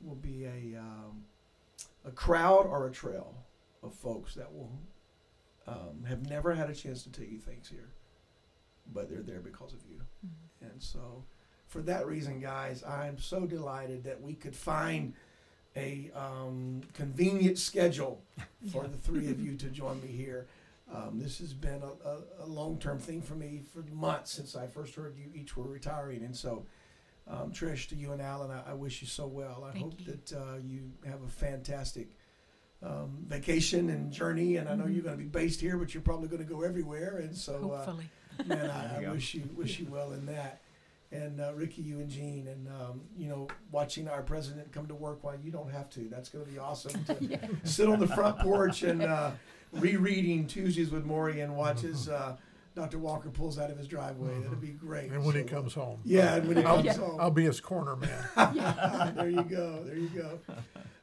[0.00, 1.24] will be a um,
[2.04, 3.34] a crowd or a trail
[3.82, 4.70] of folks that will
[5.66, 7.90] um, have never had a chance to tell you thanks here.
[8.92, 10.00] but they're there because of you.
[10.60, 11.24] And so,
[11.68, 15.14] for that reason, guys, I'm so delighted that we could find
[15.76, 18.22] a um, convenient schedule
[18.72, 20.46] for the three of you to join me here.
[20.90, 24.56] Um, this has been a, a, a long term thing for me for months since
[24.56, 26.22] I first heard you each were retiring.
[26.24, 26.66] And so,
[27.28, 29.64] um, Trish, to you and Alan, I, I wish you so well.
[29.68, 30.06] I Thank hope you.
[30.06, 32.08] that uh, you have a fantastic
[32.82, 34.56] um, vacation and journey.
[34.56, 34.94] And I know Mhm.
[34.94, 37.18] you're going to be based here, but you're probably going to go everywhere.
[37.18, 37.94] And so, uh,
[38.44, 40.60] man, I, There you I wish you wish you well in that.
[41.12, 44.94] And uh, Rickie, you and Jean, and um, you know, watching our president come to
[44.94, 46.08] work while you don't have to.
[46.10, 47.04] That's going to be awesome.
[47.04, 49.32] To sit on the front porch and uh,
[49.72, 52.08] rereading Tuesdays with Morrie and watches.
[52.08, 52.36] uh,
[52.74, 52.98] Dr.
[52.98, 54.40] Walker pulls out of his driveway.
[54.40, 55.10] That'd be great.
[55.10, 56.00] And when he comes home.
[56.04, 56.92] yeah, and when he I'll, comes Yeah.
[56.94, 57.20] home.
[57.20, 58.24] I'll be his corner man.
[59.16, 59.82] there you go.
[59.84, 60.38] There you go.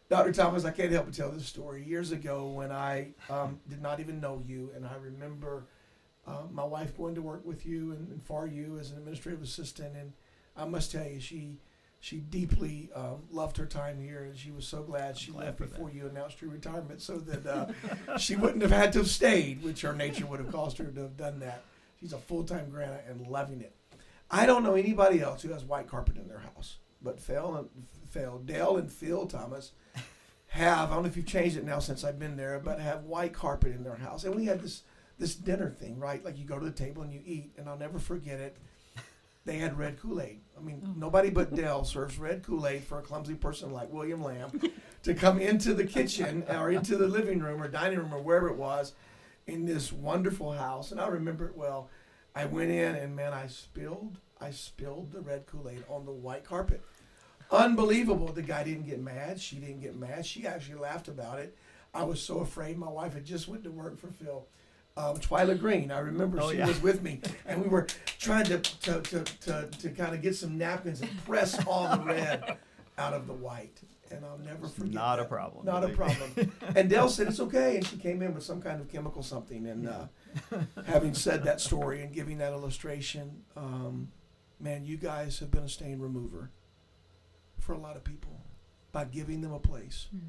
[0.10, 0.32] Dr.
[0.34, 1.84] Thomas, I can't help but tell this story.
[1.84, 5.66] Years ago, when I um, did not even know you, and I remember
[6.26, 9.44] uh, my wife going to work with you and, and for you as an administrative
[9.44, 10.14] assistant, and
[10.58, 11.58] I must tell you, she
[12.00, 15.58] she deeply um, loved her time here, and she was so glad she glad left
[15.58, 15.74] for that.
[15.74, 19.62] before you announced your retirement, so that uh, she wouldn't have had to have stayed,
[19.62, 21.64] which her nature would have caused her to have done that.
[22.00, 23.76] She's a full time granta and loving it.
[24.32, 27.70] I don't know anybody else who has white carpet in their house, but Phil and
[28.10, 29.74] Phil, Dale and Phil Thomas
[30.48, 30.92] have.
[30.92, 33.34] I don't know if you've changed it now since I've been there, but have white
[33.34, 34.24] carpet in their house.
[34.24, 34.84] And we had this
[35.18, 36.24] this dinner thing, right?
[36.24, 38.56] Like you go to the table and you eat, and I'll never forget it.
[39.46, 40.42] They had red Kool Aid.
[40.60, 40.94] I mean, Oh.
[40.98, 44.52] nobody but Dell serves red Kool Aid for a clumsy person like William Lamb
[45.04, 48.50] to come into the kitchen or into the living room or dining room or wherever
[48.50, 48.94] it was
[49.48, 50.92] in this wonderful house.
[50.92, 51.90] And I remember it well.
[52.36, 56.12] I went in and man, I spilled, I spilled the red Kool Aid on the
[56.12, 56.82] white carpet.
[57.52, 58.28] Unbelievable.
[58.28, 59.40] The guy didn't get mad.
[59.40, 60.26] She didn't get mad.
[60.26, 61.58] She actually laughed about it.
[61.94, 62.78] I was so afraid.
[62.78, 64.46] My wife had just went to work for Phil.
[65.00, 66.68] Um, Twyla Green, I remember Oh, she yeah.
[66.68, 67.88] was with me, and we were
[68.20, 72.04] trying to to, to, to, to kind of get some napkins and press all the
[72.04, 72.58] red
[72.98, 73.80] out of the white.
[74.12, 74.92] And I'll never forget.
[74.94, 75.66] Not a problem.
[75.66, 76.52] Not a problem.
[76.76, 79.68] And Dell said it's okay, and she came in with some kind of chemical something.
[79.68, 80.06] And uh,
[80.88, 84.12] having said that story and giving that illustration, um,
[84.60, 86.50] man, you guys have been a stain remover
[87.60, 88.42] for a lot of people
[88.92, 90.20] by giving them a place Mm.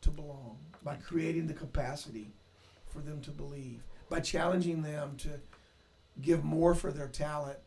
[0.00, 2.32] to belong, by creating the capacity
[2.86, 5.40] for them to believe, by challenging them to
[6.20, 7.58] give more for their talent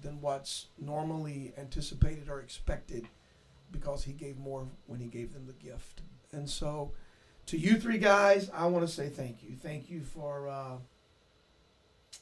[0.00, 3.06] than what's normally anticipated or expected
[3.70, 6.02] because he gave more when he gave them the gift.
[6.32, 6.92] And so,
[7.46, 9.56] to you three guys, I want to say thank you.
[9.56, 10.76] Thank you for uh,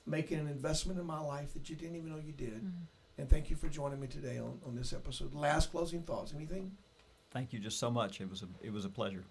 [0.07, 2.65] making an investment in my life that you didn't even know you did.
[2.65, 2.73] Mm.
[3.19, 5.35] And thank you for joining me today on, on this episode.
[5.35, 6.33] Last closing thoughts.
[6.35, 6.73] Anything?
[7.31, 8.21] Thank you just so much.
[8.21, 9.25] It was a it was a pleasure.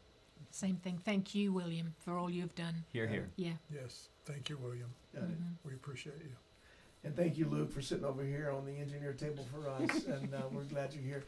[0.51, 0.99] Same thing.
[1.03, 2.86] Thank you, William, for all you've done.
[2.93, 3.29] Here, here.
[3.36, 3.53] Yeah.
[3.73, 4.07] Yes.
[4.25, 4.88] Thank you, William.
[5.13, 5.41] Got it.
[5.41, 5.55] Mhm.
[5.65, 6.31] We appreciate you.
[7.03, 10.05] And thank you, Luke, for sitting over here on the engineer table for us.
[10.07, 11.23] and uh, we're glad you're here.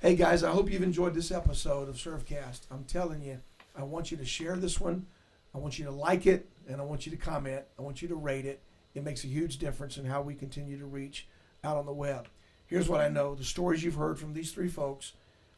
[0.00, 2.60] Hey, guys, I hope you've enjoyed this episode of Servecast.
[2.70, 3.38] I'm telling you,
[3.74, 5.06] I want you to share this one.
[5.54, 7.64] I want you to like it, and I want you to comment.
[7.78, 8.60] I want you to rate it.
[8.94, 11.26] It makes a huge difference in how we continue to reach
[11.64, 12.28] out on the web.
[12.66, 15.14] Here's what I know the stories you've heard from these three folks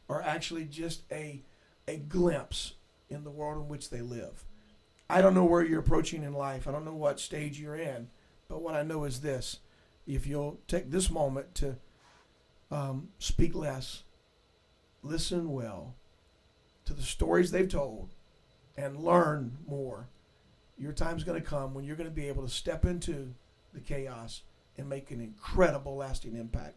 [0.09, 1.41] are actually just a,
[1.87, 2.73] a glimpse
[3.11, 4.45] in the world in which they live.
[5.09, 8.09] I don't know where you're approaching in life, I don't know what stage you're in.
[8.47, 9.59] But what I know is this
[10.05, 11.77] if you'll take this moment to
[12.69, 14.03] um, speak less,
[15.03, 15.95] listen well
[16.85, 18.13] to the stories they've told,
[18.75, 20.09] and learn more,
[20.77, 23.33] your time's going to come when you're going to be able to step into
[23.73, 24.41] the chaos
[24.77, 26.75] and make an incredible lasting impact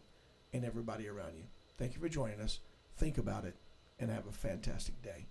[0.53, 1.43] in everybody around you.
[1.77, 2.59] Thank you for joining us.
[2.97, 3.55] Think about it
[3.99, 5.25] and have a fantastic day.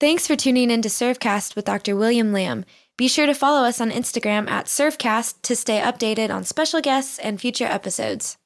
[0.00, 1.96] Thanks for tuning in to Servecast with Dr.
[1.96, 2.64] William Lamb.
[2.96, 7.18] Be sure to follow us on Instagram at Servecast to stay updated on special guests
[7.18, 8.36] and future episodes.